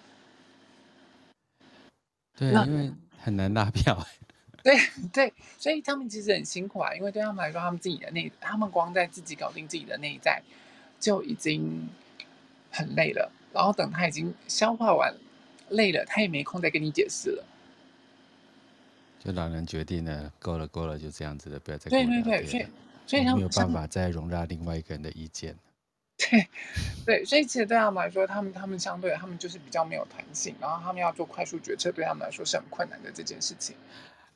[2.36, 4.06] 对，因为很难拉票。
[4.62, 4.76] 对
[5.12, 10.42] 对，所以他们其实很辛苦啊，因为对他们来说，他们自己的内，他们光在自己搞定自己的内在。
[11.00, 11.86] 就已经
[12.70, 15.14] 很累了，然后等他已经消化完，
[15.68, 17.44] 累了，他也没空再跟你解释了。
[19.24, 22.66] 就老人决定了，够了，够了，就这样子的，不要再对对对，所以
[23.06, 25.56] 所以他们没有办法再容纳另外一个人的意见。
[26.16, 26.48] 对
[27.04, 33.74] 对，所以其实对他们来说，他们他们相对他们就是比较没有弹性，然后他们要做快速决策，对他们来说是很困难的这件事情。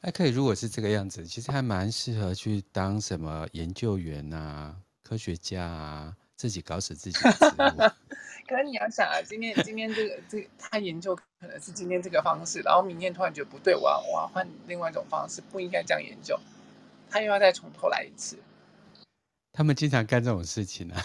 [0.01, 6.17] 还可以，如果是这个样子，其实还蛮适合去当什么研究员啊、科学家啊。
[6.39, 7.33] 自己搞死自己的
[8.47, 16.39] 可是你要想啊，今天今天这个这个、他研究可能是今天这个方式，然后明天突然觉得不对，我要我要换另外一种方式，不应该这样研究，
[17.09, 18.37] 他又要再从头来一次。
[19.53, 21.01] 他们经常干这种事情啊。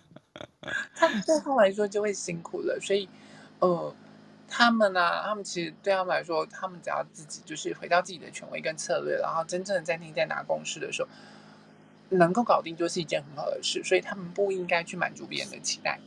[0.94, 2.78] 他们对他们来说就会辛苦了。
[2.80, 3.08] 所以，
[3.60, 3.94] 呃，
[4.46, 11.08] 他们呢、啊，他们其实对他们来说，他们只要自己就是回到自己的权威跟策略，然后真正的在那在拿公式的时候，
[12.10, 13.82] 能够搞定就是一件很好的事。
[13.84, 15.98] 所以他们不应该去满足别人的期待。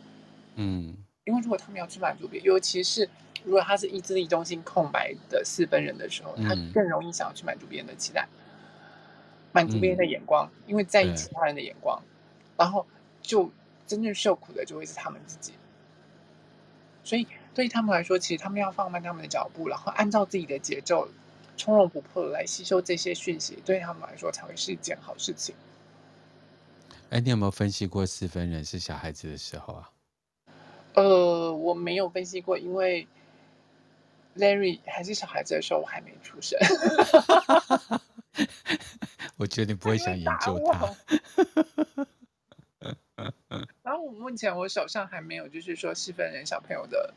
[0.56, 0.96] 嗯，
[1.26, 3.10] 因为如果他们要去满足别人，尤其是
[3.44, 8.28] 如果他是意志力中心空白的四分人的时候，他更容易想要去满足别人的期待。
[9.54, 12.02] 满足别人的眼光，嗯，因为在意其他人的眼光，
[12.56, 12.88] 然后
[13.22, 13.52] 就
[13.86, 15.52] 真正受苦的就会是他们自己。
[17.04, 21.10] 所以对于他们来说，其实他们要放慢他们的脚步，然后按照自己的节奏，
[21.58, 25.54] 从容不迫的来吸收这些讯息，对他们来说才会是一件好事情。
[27.10, 29.90] 哎，你有没有分析过四分人是小孩子的时候啊？
[30.94, 33.06] 呃，我没有分析过，因为
[34.36, 36.58] Larry 还是小孩子的时候，我还没出生。
[39.38, 40.96] 我觉得你不会想研究他。
[43.84, 47.14] 然后我目前我手上还没有，就是说四分人小朋友的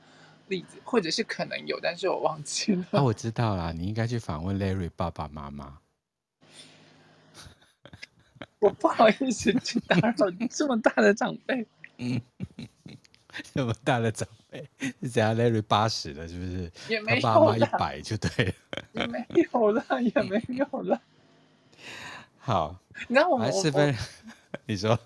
[0.49, 2.85] 例子，或者是可能有，但是我忘记了。
[2.93, 5.79] 啊，我知道了，你应该去访问 Larry 爸爸妈妈。
[8.59, 11.67] 我不好意思去打扰这么大的长辈。
[11.99, 12.21] 嗯，
[13.55, 14.69] 这么大的长辈
[15.01, 16.71] 是怎样？Larry 八十了，是不是？
[16.89, 17.21] 也没有。
[17.23, 18.55] 他爸妈一百就对了。
[18.93, 21.01] 也没有了，也没有了。
[22.39, 22.77] 好，
[23.09, 23.95] 你知道我们四分，
[24.67, 24.99] 你说，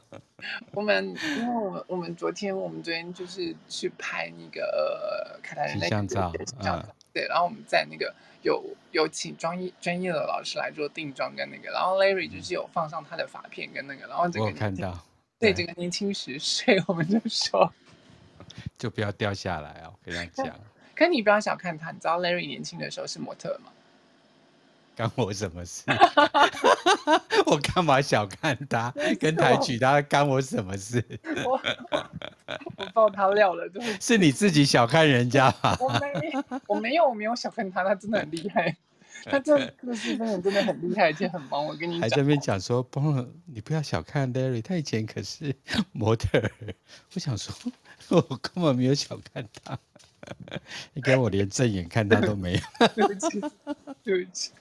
[0.72, 6.33] 我们因为我们我们昨天我们昨天就是去拍那个卡塔人的形象照，
[7.12, 8.12] 对，然后我们在那个
[8.43, 15.03] 有有请专业专业的老师来做定妆跟那个，然后 Larry 就是有放上他的发片跟那个，然后这个我看到，
[15.39, 17.72] 对，这个年轻十岁，我们就说，
[18.78, 20.54] 就不要掉下来啊，我跟他讲，
[20.94, 23.70] 可是你不要小看他，你知道 Larry 年轻的时候是模特吗？
[24.96, 25.84] 干我什么事？
[27.46, 28.92] 我干嘛小看他？
[29.20, 31.04] 跟抬举他干我什么事？
[31.44, 31.61] 我
[32.76, 35.76] 我爆他料了，就是是你自己小看人家吧？
[35.78, 36.32] 我没
[36.66, 38.76] 我没有我没有小看他，他真的很厉害。
[39.31, 41.64] 他这 这四分人真的很厉害，而且很忙。
[41.64, 45.55] 我跟你讲，还在那边讲说，帮了你不要小看 Larry，他以前可是
[45.93, 46.51] 模特儿。
[47.14, 47.55] 我想说，
[48.11, 49.79] 我根本没有小看他，
[50.95, 52.61] 应该我连正眼看他都没有。
[52.95, 53.41] 对不起，
[54.03, 54.53] 对不起。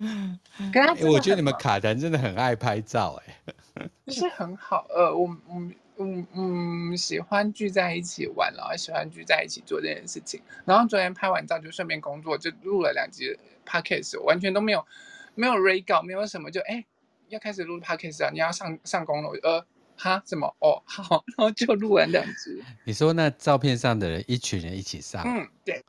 [0.00, 4.86] 欸、我觉得你们卡达真的很爱拍照，哎，就是很好。
[4.88, 5.62] 呃，我我
[6.00, 10.40] 我嗯喜欢聚在一起玩，然后喜欢聚在一起做这件事情。
[10.64, 14.86] 然后昨天拍完照就顺便工作，就录了两集 podcast，完全都没有
[15.34, 16.86] 没有 re 稿，没有什么，就哎、欸、
[17.28, 22.62] 要开始录 podcast 啊，你要上上工了，呃哈什么哦好， 然后就录完两集。
[22.84, 25.22] 你说那照片上的人，一群人一起上？
[25.26, 25.84] 嗯，对。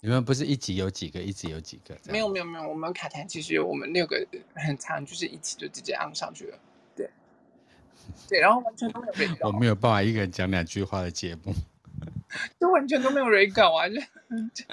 [0.00, 1.96] 你们不是一集有几个，一集有几个？
[2.10, 6.58] 没有没有没有，我们卡台其实我们六个很长，就是一起就直接按上去了。
[8.28, 9.36] 对，然后完全都没有。
[9.46, 11.52] 我没有办法一个人讲两句话的节目，
[12.58, 13.88] 就完全都没有 re 稿啊！
[13.88, 14.64] 就，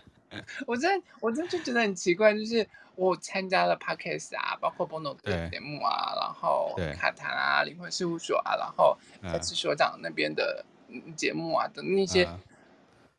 [0.65, 10.65] 我真的我真的就觉得很奇怪，就是我参加了 podcast 啊，包括 Bono 的节目啊，然后卡塔啊，灵魂事务所啊，然后还是所长那边的
[11.15, 12.27] 节目啊的那些。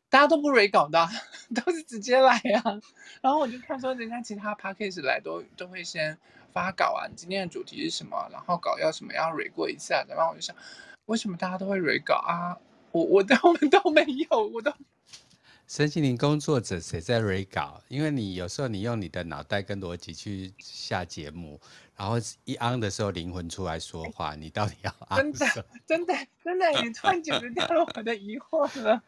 [0.08, 1.08] 大家都不 re 搞的、啊，
[1.64, 2.78] 都是直接来啊。
[3.22, 6.18] 然后我就看说，人家其他 podcast 来都都会先
[6.52, 8.28] 发稿啊，你今天的主题是什么？
[8.30, 10.04] 然后稿要什么要 re 过一次啊？
[10.08, 10.54] 然后我就想，
[11.06, 12.56] 为什么大家都会 re 稿啊？
[12.92, 14.72] 我我我们都没有，我都。
[15.66, 17.80] 身心灵工作者谁在 re 稿？
[17.88, 21.58] 因为你有时候你用你的脑袋跟逻辑去下节目，
[21.96, 25.32] 然后一 on 的时候灵魂出来说话，你到底要 on？
[25.32, 25.46] 真的
[25.86, 29.02] 真的真的，你突然解决掉了我的疑惑了。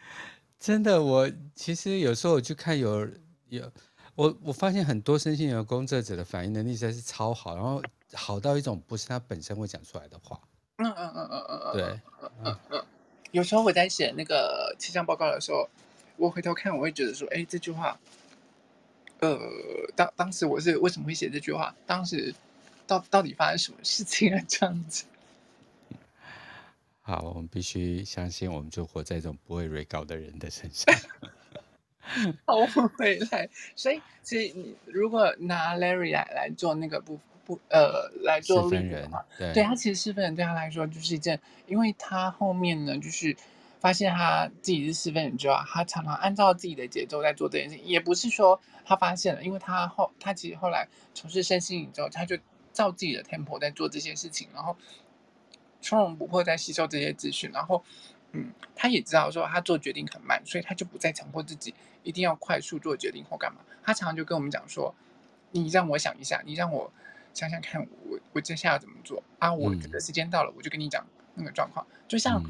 [0.58, 3.06] 真的，我其实有时候我去看有
[3.50, 3.70] 有
[4.16, 7.82] 我我发现很多身心灵工作者的反应能力实在是超好，然后
[8.14, 10.40] 好到一种不是他本身会讲出来的话。
[10.78, 11.82] 嗯嗯嗯嗯嗯嗯，对，
[12.22, 12.84] 嗯嗯嗯。
[13.32, 15.68] 有时候我在写那个气象报告的时候，
[16.16, 17.98] 我回头看，我会觉得说，哎，这句话，
[19.20, 19.38] 呃，
[19.94, 21.74] 当当时我是为什么会写这句话？
[21.86, 22.34] 当时
[22.86, 24.42] 到到底发生什么事情啊？
[24.48, 25.04] 这样子。
[27.02, 30.94] 好，我们必须相信，我们就活在这种不会 re 稿的人的身上。
[32.46, 33.48] 好，我们回来。
[33.74, 43.36] 所以，其实你如果拿 Larry 来来做那个不不呃来做四分人，对，对他其实四分人对他来说就是一件，因为他后面呢就是
[43.80, 47.84] 发现他自己是四分人之后，他常常按照自己的节奏在做这件事情。
[47.84, 52.36] 也不是说他发现了，因为他后他其实后来从事身心灵之后，他就
[52.72, 54.76] 照自己的 tempo 在做这些事情，然后。
[55.82, 57.84] 从容不迫在吸收这些资讯，然后，
[58.32, 63.60] 嗯，他也知道说他做决定很慢，所以他就不再强迫自己一定要快速做决定或干嘛。
[63.82, 64.94] 他常常就跟我们讲说
[65.52, 66.92] ：“你让我想一下，你让我
[67.32, 69.52] 想想看我，我我接下来怎么做啊？
[69.54, 71.86] 我这个时间到了，我就跟你讲那个状况。
[72.08, 72.42] 就像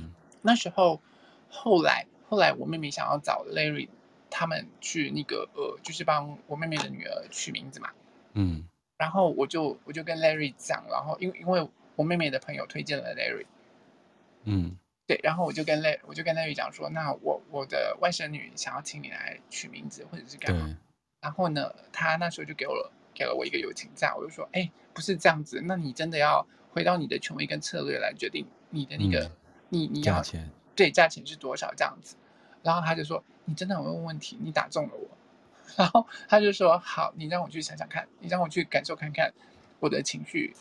[0.42, 1.00] 那时候
[1.48, 3.88] 后来后来我妹妹想要找 Larry
[4.30, 7.90] 他们去那个呃，就是帮我妹妹的女儿取名字嘛。
[8.32, 8.66] 嗯。
[8.96, 13.46] 然后我就我就跟 Larry 讲，然后因为因为我妹妹的朋友推荐了 Larry。
[14.44, 14.78] 嗯。
[15.06, 20.76] 对，然后我就跟 Larry 我就跟 Larry 讲说，那我我的外甥女想要请你来取名字或者是干嘛。
[21.20, 29.32] 然后呢，他那时候就给我了给了我一个友情价，我就说，哎，不是这样子，那你真的要回到你的权威跟策略来决定你的那个，嗯、
[29.68, 30.22] 你你要
[30.74, 32.16] 对价钱是多少这样子。
[32.62, 35.08] 然后他就说，你真的很问问题，你打中了我。
[35.76, 39.32] 然后他就说，好，你让我去想想看，你让我去感受看看
[39.78, 40.54] 我的情绪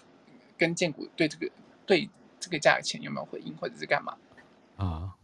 [0.57, 1.49] 跟荐骨对这个
[1.85, 4.15] 对这个价钱有没有回应，或者是干嘛。
[4.77, 5.15] 啊，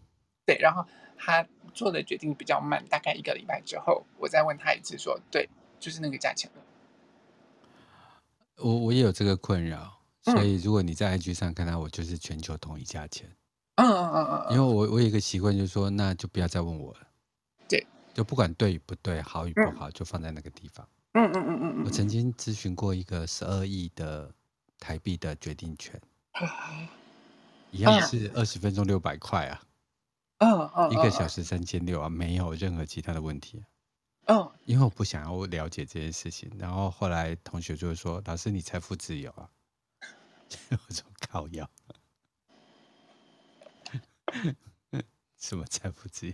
[0.45, 0.86] 对，然后
[1.18, 5.49] 他做的决定比较慢，大概一个礼拜之后，我再问他一次说，说对，
[5.80, 6.62] 就是那个价钱了。
[8.58, 13.28] 我我也有这个困扰，所以如果你在 IG 上看到我，就是全球统一价钱。
[13.76, 17.08] 嗯嗯嗯嗯，因为我我有一个习惯，就是说，那就不要再问我了。
[17.68, 20.88] 对，就不管对与不对，好与不好，就放在那个地方。
[21.14, 21.86] 嗯嗯嗯嗯嗯。
[21.86, 24.32] 我曾经咨询过一个十二亿的
[24.78, 25.99] 台币的决定权。
[27.72, 29.64] 一样是二十分钟六百块啊，
[30.40, 33.64] 嗯嗯，一个小时三千六啊，没有任何其他的问题，
[34.26, 39.50] 嗯，因为我不想要了解这件事情，然后后来同学就会说：“老师，你财富自由啊？”
[40.72, 41.70] 我说：“靠腰，
[45.40, 46.34] 什么财富自由？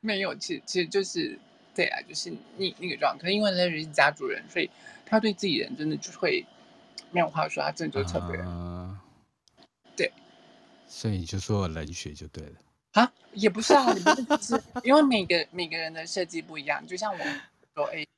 [0.00, 1.38] 没有，其实其实就是
[1.74, 4.68] 对啊，就是你那个状态，因为那人是家主人，所以
[5.04, 6.44] 他对自己人真的就会
[7.12, 8.40] 没有话说，他真的就特别。
[8.40, 8.98] 嗯
[10.88, 12.52] 所以你就说我冷血就对了
[12.92, 16.86] 啊，也不是啊，你不是，是因为每个每个人的设计不一样。
[16.86, 17.18] 就像我
[17.74, 18.08] 说，哎、欸，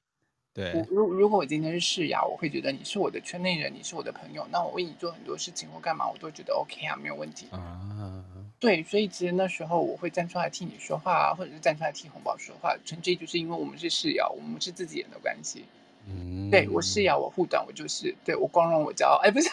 [0.54, 8.24] 对，如如果我今天是世瑶，我会觉得你是我的圈内人，你是我的朋友，那我为你做很多事情或干嘛，我都觉得 OK 啊，没有问题啊。
[8.60, 15.64] 对，所以其实那时候我会站出来替你说话啊，或者是站出来替红宝说话，纯粹就是因为我们是世瑶，我们是自己人的关系。
[16.06, 19.20] 嗯，对我世瑶，我护短，我就是对我光荣，我骄傲。
[19.22, 19.48] 哎，不是。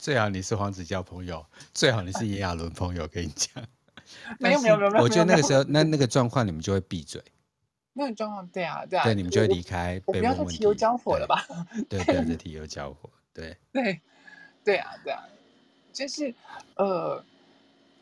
[0.00, 1.44] 最好你是黄子佼朋友，
[1.74, 3.06] 最好你是炎亚纶朋友。
[3.08, 3.62] 跟你讲，
[4.38, 7.22] 没有没有没有，我觉得那个时候那那个状况，你们就会闭嘴。
[7.92, 10.00] 那个状况，对啊对啊，对你们就会离开。
[10.06, 11.44] 我不要再提油交火了吧？
[11.90, 13.10] 对，不要再提油交火。
[13.34, 14.00] 对对
[14.64, 15.22] 对啊对啊，
[15.92, 16.32] 就是
[16.76, 17.22] 呃，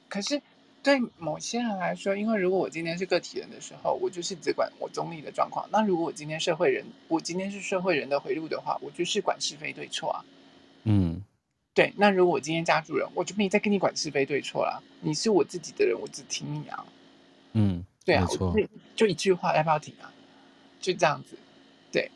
[0.09, 0.41] 可是
[0.83, 5.67] 对某些人来说，因为如果我今天是个体人的时候，我就是只管我中立的状况。
[5.73, 10.25] 那如果我今天社会人，我今天是社会人的回路的话，我就是管是非对错啊。
[10.85, 11.23] 嗯。
[11.77, 14.83] 对，那如果我今天家主人，我就没再跟你管是非对错了。
[15.03, 16.87] 你是我自己的人，我只听你啊。
[17.53, 18.51] 嗯，对啊，就
[18.97, 20.11] 就一句话，要不要听啊？
[20.81, 21.37] 就这样子。
[21.93, 22.11] 对，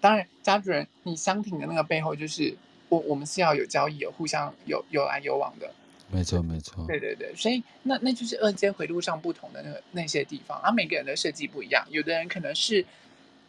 [0.00, 2.52] 当然家主人，你相挺的那个背后，就是
[2.88, 5.72] 我我们是要有交易，有互相有有来有往的。
[6.10, 6.84] 没错，没错。
[6.88, 12.84] 对对对，所以那那就是二阶回路上不同的那个那些地方，然后每个人的设计不一样，有的人可能是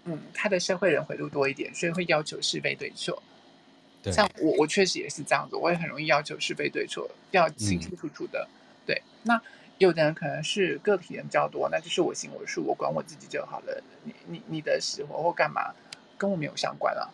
[0.05, 3.24] 嗯，他的社会人回路多一点，所以会要求是非对错。
[4.12, 8.47] 像我，我确实也是这样子，我也很容易要求是非对错，要清清楚楚的。
[8.47, 8.53] 嗯、
[8.86, 9.41] 对，那
[9.78, 13.84] 有的人可能是个体人比较多，那就是我行我素，我管我自己就好了。
[14.03, 15.74] 你你你的死活或干嘛，
[16.18, 17.14] 跟我没有相关了。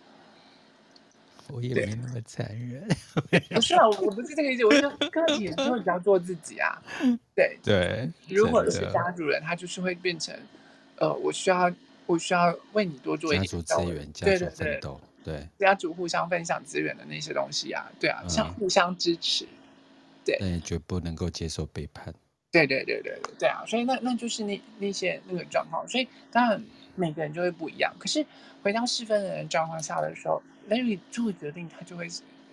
[1.50, 2.88] 我也没那么残忍。
[3.50, 6.82] 不是啊，我不是这个意思，我说个体人就会比较做自己啊。
[7.36, 10.34] 对对，如果是家族人，他就是会变成，
[10.96, 11.70] 呃，我需要
[12.06, 15.02] 我需要为你多做一点家族资源，家族奋斗。
[15.24, 19.48] 对，家族互相分享资源的那些东西啊，对啊，嗯、像互相支持，
[20.26, 22.14] 对，但也绝不能够接受背叛。
[22.52, 26.64] 对对对对对啊，所以那那就是那那些那个状况，所以当然
[26.96, 27.92] 每个人就会不一样。
[27.98, 28.24] 可是
[28.62, 32.08] 回到四分人的状况下的时候，Larry 做决定，他就会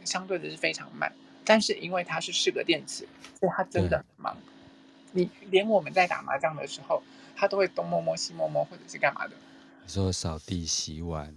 [0.05, 1.13] 相对的是非常慢，
[1.45, 3.07] 但是因为他是四个电池，
[3.39, 4.37] 所以他真的很忙。
[5.13, 7.03] 你连我们在打麻将的时候，
[7.37, 9.35] 他都会东摸摸西摸摸，或者是干嘛的。
[9.83, 11.37] 你说扫地洗碗。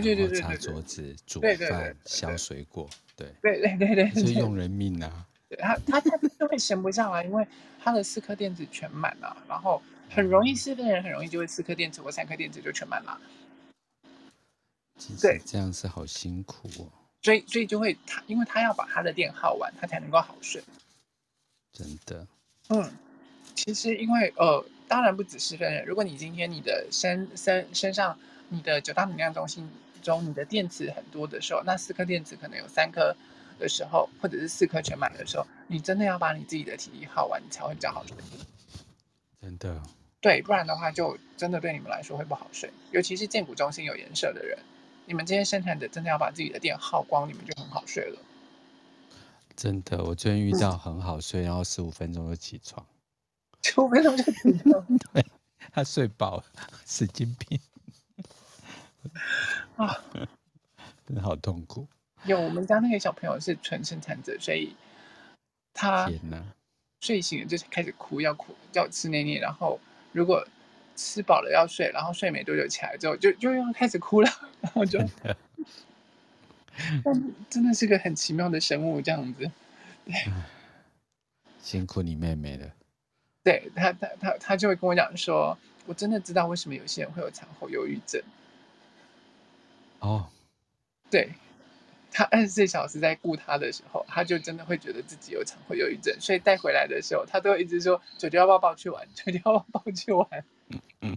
[0.00, 5.26] 对对对对，擦桌子、煮饭、削水果，对对对对对，是用人命啊！
[5.58, 7.46] 他他他就会闲不下来，因为
[7.80, 9.80] 他的四颗电子全满了，然后
[10.10, 13.20] 很容易四个人很容易就会四颗电子或三颗电子就全满了。
[15.20, 16.90] 对，这样是好辛苦哦。
[17.22, 20.60] 所以所以就会他，因为他要把他的电耗完，他才能够好睡。
[21.72, 22.26] 真的。
[22.70, 22.90] 嗯，
[23.54, 28.18] 其实因为呃，当然不止四分人，如果你今天你的身身身上
[28.48, 29.70] 你的九大能量中心。
[30.04, 33.16] 中你的电池很多的时候，那四颗电池可能有三颗
[33.58, 38.16] 的时候，或者是四颗全满的时候，你真的要把你自己的体力耗完，你才会比较好睡。
[39.40, 39.82] 真的。
[40.20, 44.58] 对，不然的话就真的对你们来说会不好睡，尤其是荐骨中心有颜色的人，
[45.04, 48.18] 你们这些生产者真的要把自己的电耗光，你们就很好睡了。
[49.54, 52.86] 真的，我最近遇到很好睡，然后十五分钟就起床，
[53.62, 55.24] 十五分钟就起床， 对，
[55.72, 56.44] 他睡饱了，
[56.86, 57.60] 神经病
[59.76, 60.04] 啊，
[61.06, 61.86] 真的好痛苦。
[62.24, 64.74] 有我们家那个小朋友是纯生产者，所以
[65.72, 66.08] 他
[67.00, 69.78] 睡醒了就开始哭，要哭要吃奶奶，然后
[70.12, 70.46] 如果
[70.96, 74.30] 吃饱了要睡，然后睡没多久起来之后就就又要开始哭了，
[74.62, 74.98] 然后就。
[77.04, 79.48] 但真的是个很奇妙的生物，这样子。
[80.04, 80.14] 对，
[81.60, 82.68] 辛苦你妹妹了。
[83.44, 88.20] 对他，他，他，他就会跟我讲说：“我真的知道为什么有些人会有产后忧郁症。”
[90.06, 90.28] 哦，
[91.10, 91.30] 对，
[92.12, 99.08] 他二十四小时在顾他的时候，他就真的会觉得自己有产后忧郁症，所以带回来的时候，他都一直说：“九九要不要抱去玩？
[99.14, 100.28] 九九要不要抱去玩？”
[101.00, 101.16] 嗯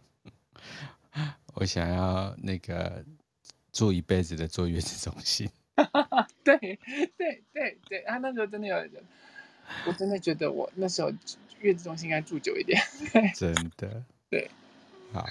[1.13, 3.03] 嗯，我想要那个。
[3.73, 5.47] 住一辈子的坐月子中心，
[6.43, 8.75] 对对对对，他那时候真的有，
[9.85, 11.11] 我真的觉得我那时候
[11.59, 12.81] 月子中心应该住久一点，
[13.37, 14.03] 真的。
[14.31, 14.49] 对，
[15.13, 15.27] 好，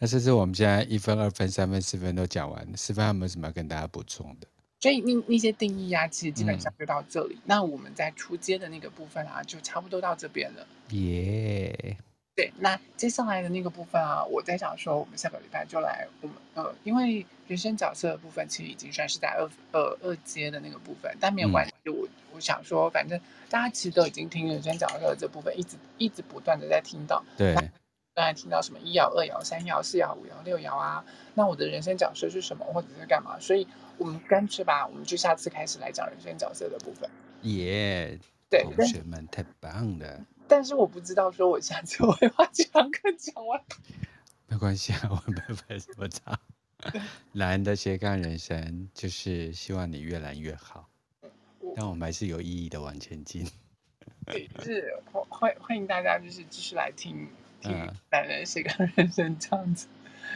[0.00, 4.46] 那这是我们现在一分、二分、三分、四分都讲完了，四分还有没有什么要跟大家补充的？
[4.80, 7.34] 所以那那些定义啊，其实基本上就到这里。
[7.34, 10.66] 嗯、那我们在初阶的那个部分啊，就差不多到这边了。
[10.96, 11.98] 耶。
[12.34, 23.20] 对，那接下来的那个部分啊，我在想说，我们下个礼拜就来，我们呃，因为人生角色的部分其实已经算是在二呃二阶的那个部分，但没有关系，嗯、就我我想说，反正
[23.50, 27.54] 大家其实都已经听人生角色的这部分，一直一直不断的在听到，对，
[28.20, 31.02] 刚才听到什么一爻、二爻、三爻、四爻、五爻、六爻啊，
[31.32, 33.40] 那我的人生角色是什么，或者是干嘛？
[33.40, 33.66] 所以
[33.96, 37.08] 我们干脆吧，我们就下次开始来讲人生角色的部分。
[37.44, 40.20] 耶，yeah, 对，同学们太棒了。
[40.46, 43.58] 但是我不知道，说我下次会把这堂课讲完。
[44.48, 46.38] 没关系啊，我没拍什么长。
[47.32, 50.90] 蓝的斜杠人生就是希望你越来越好，
[51.74, 53.48] 但我们还是有意义的往前进。
[54.26, 54.92] 对，就是
[55.30, 57.26] 欢欢迎大家，就是继续来听
[57.60, 57.72] 听
[58.10, 59.86] 蓝的斜杠人生这样子。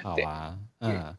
[0.03, 1.17] 好啊，嗯，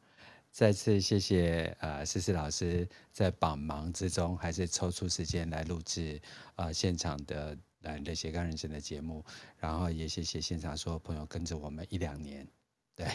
[0.52, 6.22] 再次谢谢呃思思老师在百忙之中还是抽出时间来录制
[6.56, 7.58] 呃现场的。
[7.82, 9.24] 蓝的斜杠人生的节目，
[9.60, 12.48] 然后也谢谢现场所有朋友跟着我们一两年，
[12.96, 13.06] 对，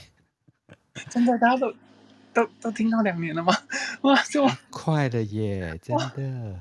[1.11, 1.74] 真的大家都
[2.32, 3.53] 都都听到两年了吗？
[4.03, 6.61] 哇，这么快的耶，真的。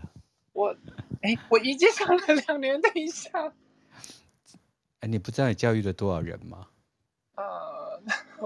[0.53, 0.75] 我
[1.21, 3.29] 哎，我已经讲了两年，等一下。
[4.99, 6.67] 哎，你不知道你教育了多少人吗？
[7.35, 8.01] 呃，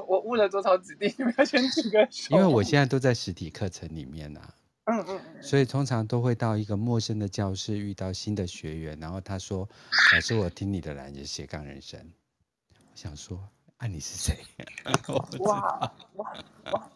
[0.07, 1.13] 我误了多少子弟？
[1.17, 2.35] 你们要先举个手。
[2.35, 4.53] 因为我现在都在实体课程里面啊。
[4.85, 9.67] 嗯嗯，所以通常都会到一个陌生的教室，遇到新的学员，然后他说
[10.13, 11.97] ：“老师，我听你的蓝人斜杠人生。”
[12.75, 13.39] 我想说
[13.77, 14.37] ：“啊，你是谁？
[15.39, 16.33] ”哇哇
[16.73, 16.91] 哇！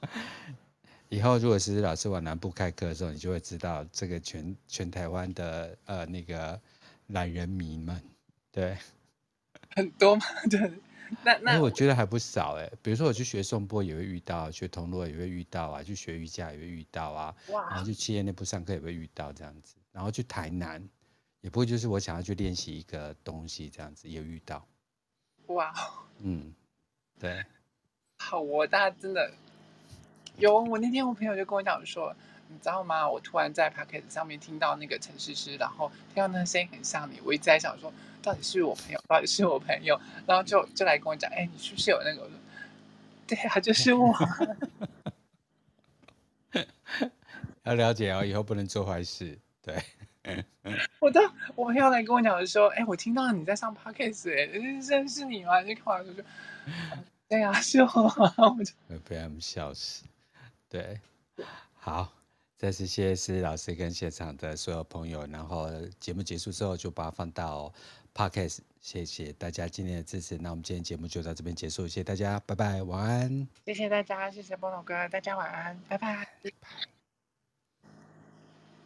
[1.08, 6.60] 以后如果是老师往南部开课的时候，你就会知道这个全全台湾的呃那个
[7.08, 8.04] 懒人迷们，
[8.52, 8.78] 对，
[9.78, 10.74] 很多吗， 对。
[11.24, 20.86] 那那我觉得还不少哎，比如说我去学颂钵也会遇到，学铜锣也会遇到啊，去学瑜伽也会遇到啊，哇然后去企业内部上课也会遇到这样子，然后去台南，
[21.40, 24.68] 也不会就是我想要去练习一个东西这样子也遇到，
[25.46, 25.74] 哇，
[26.20, 26.54] 嗯，
[27.18, 27.46] 对，
[28.20, 29.32] 好，我大家真的
[30.36, 32.14] 有，我那天我朋友就跟我讲说，
[32.50, 33.10] 你知道吗？
[33.10, 37.94] 我突然在 Podcast 上面听到那个陈诗诗，然后听到那个声音很像你，我一直在想说。
[38.28, 42.30] 到底是我朋友，到底是我朋友，然后就就来跟我讲，哎，你是不是有那个？
[43.26, 44.14] 对啊，就是我。
[47.64, 49.40] 要了解哦，以后不能做坏事。
[49.62, 49.82] 对，
[51.00, 51.22] 我的
[51.56, 55.64] 我朋友来跟我讲的时候，哎，我听到你在上 podcast，哎，认识你吗？
[55.64, 56.22] 就看完就说，
[57.30, 57.88] 对呀，是我。
[57.88, 58.74] 我就
[59.08, 60.04] 被他们笑死。
[60.68, 61.00] 对，
[61.76, 62.12] 好。
[62.58, 65.70] 再次谢谢老师跟现场的所有朋友，然后
[66.00, 67.72] 节目结束之后就把它放到
[68.18, 70.40] Podcast，谢谢大家今天的支持。
[70.40, 73.48] 那我们今天节目就到这边结束，谢谢大家，拜拜，晚安。
[73.64, 76.28] 谢谢大家，谢谢波龙哥，大家晚安，拜拜。
[76.42, 76.97] 拜拜。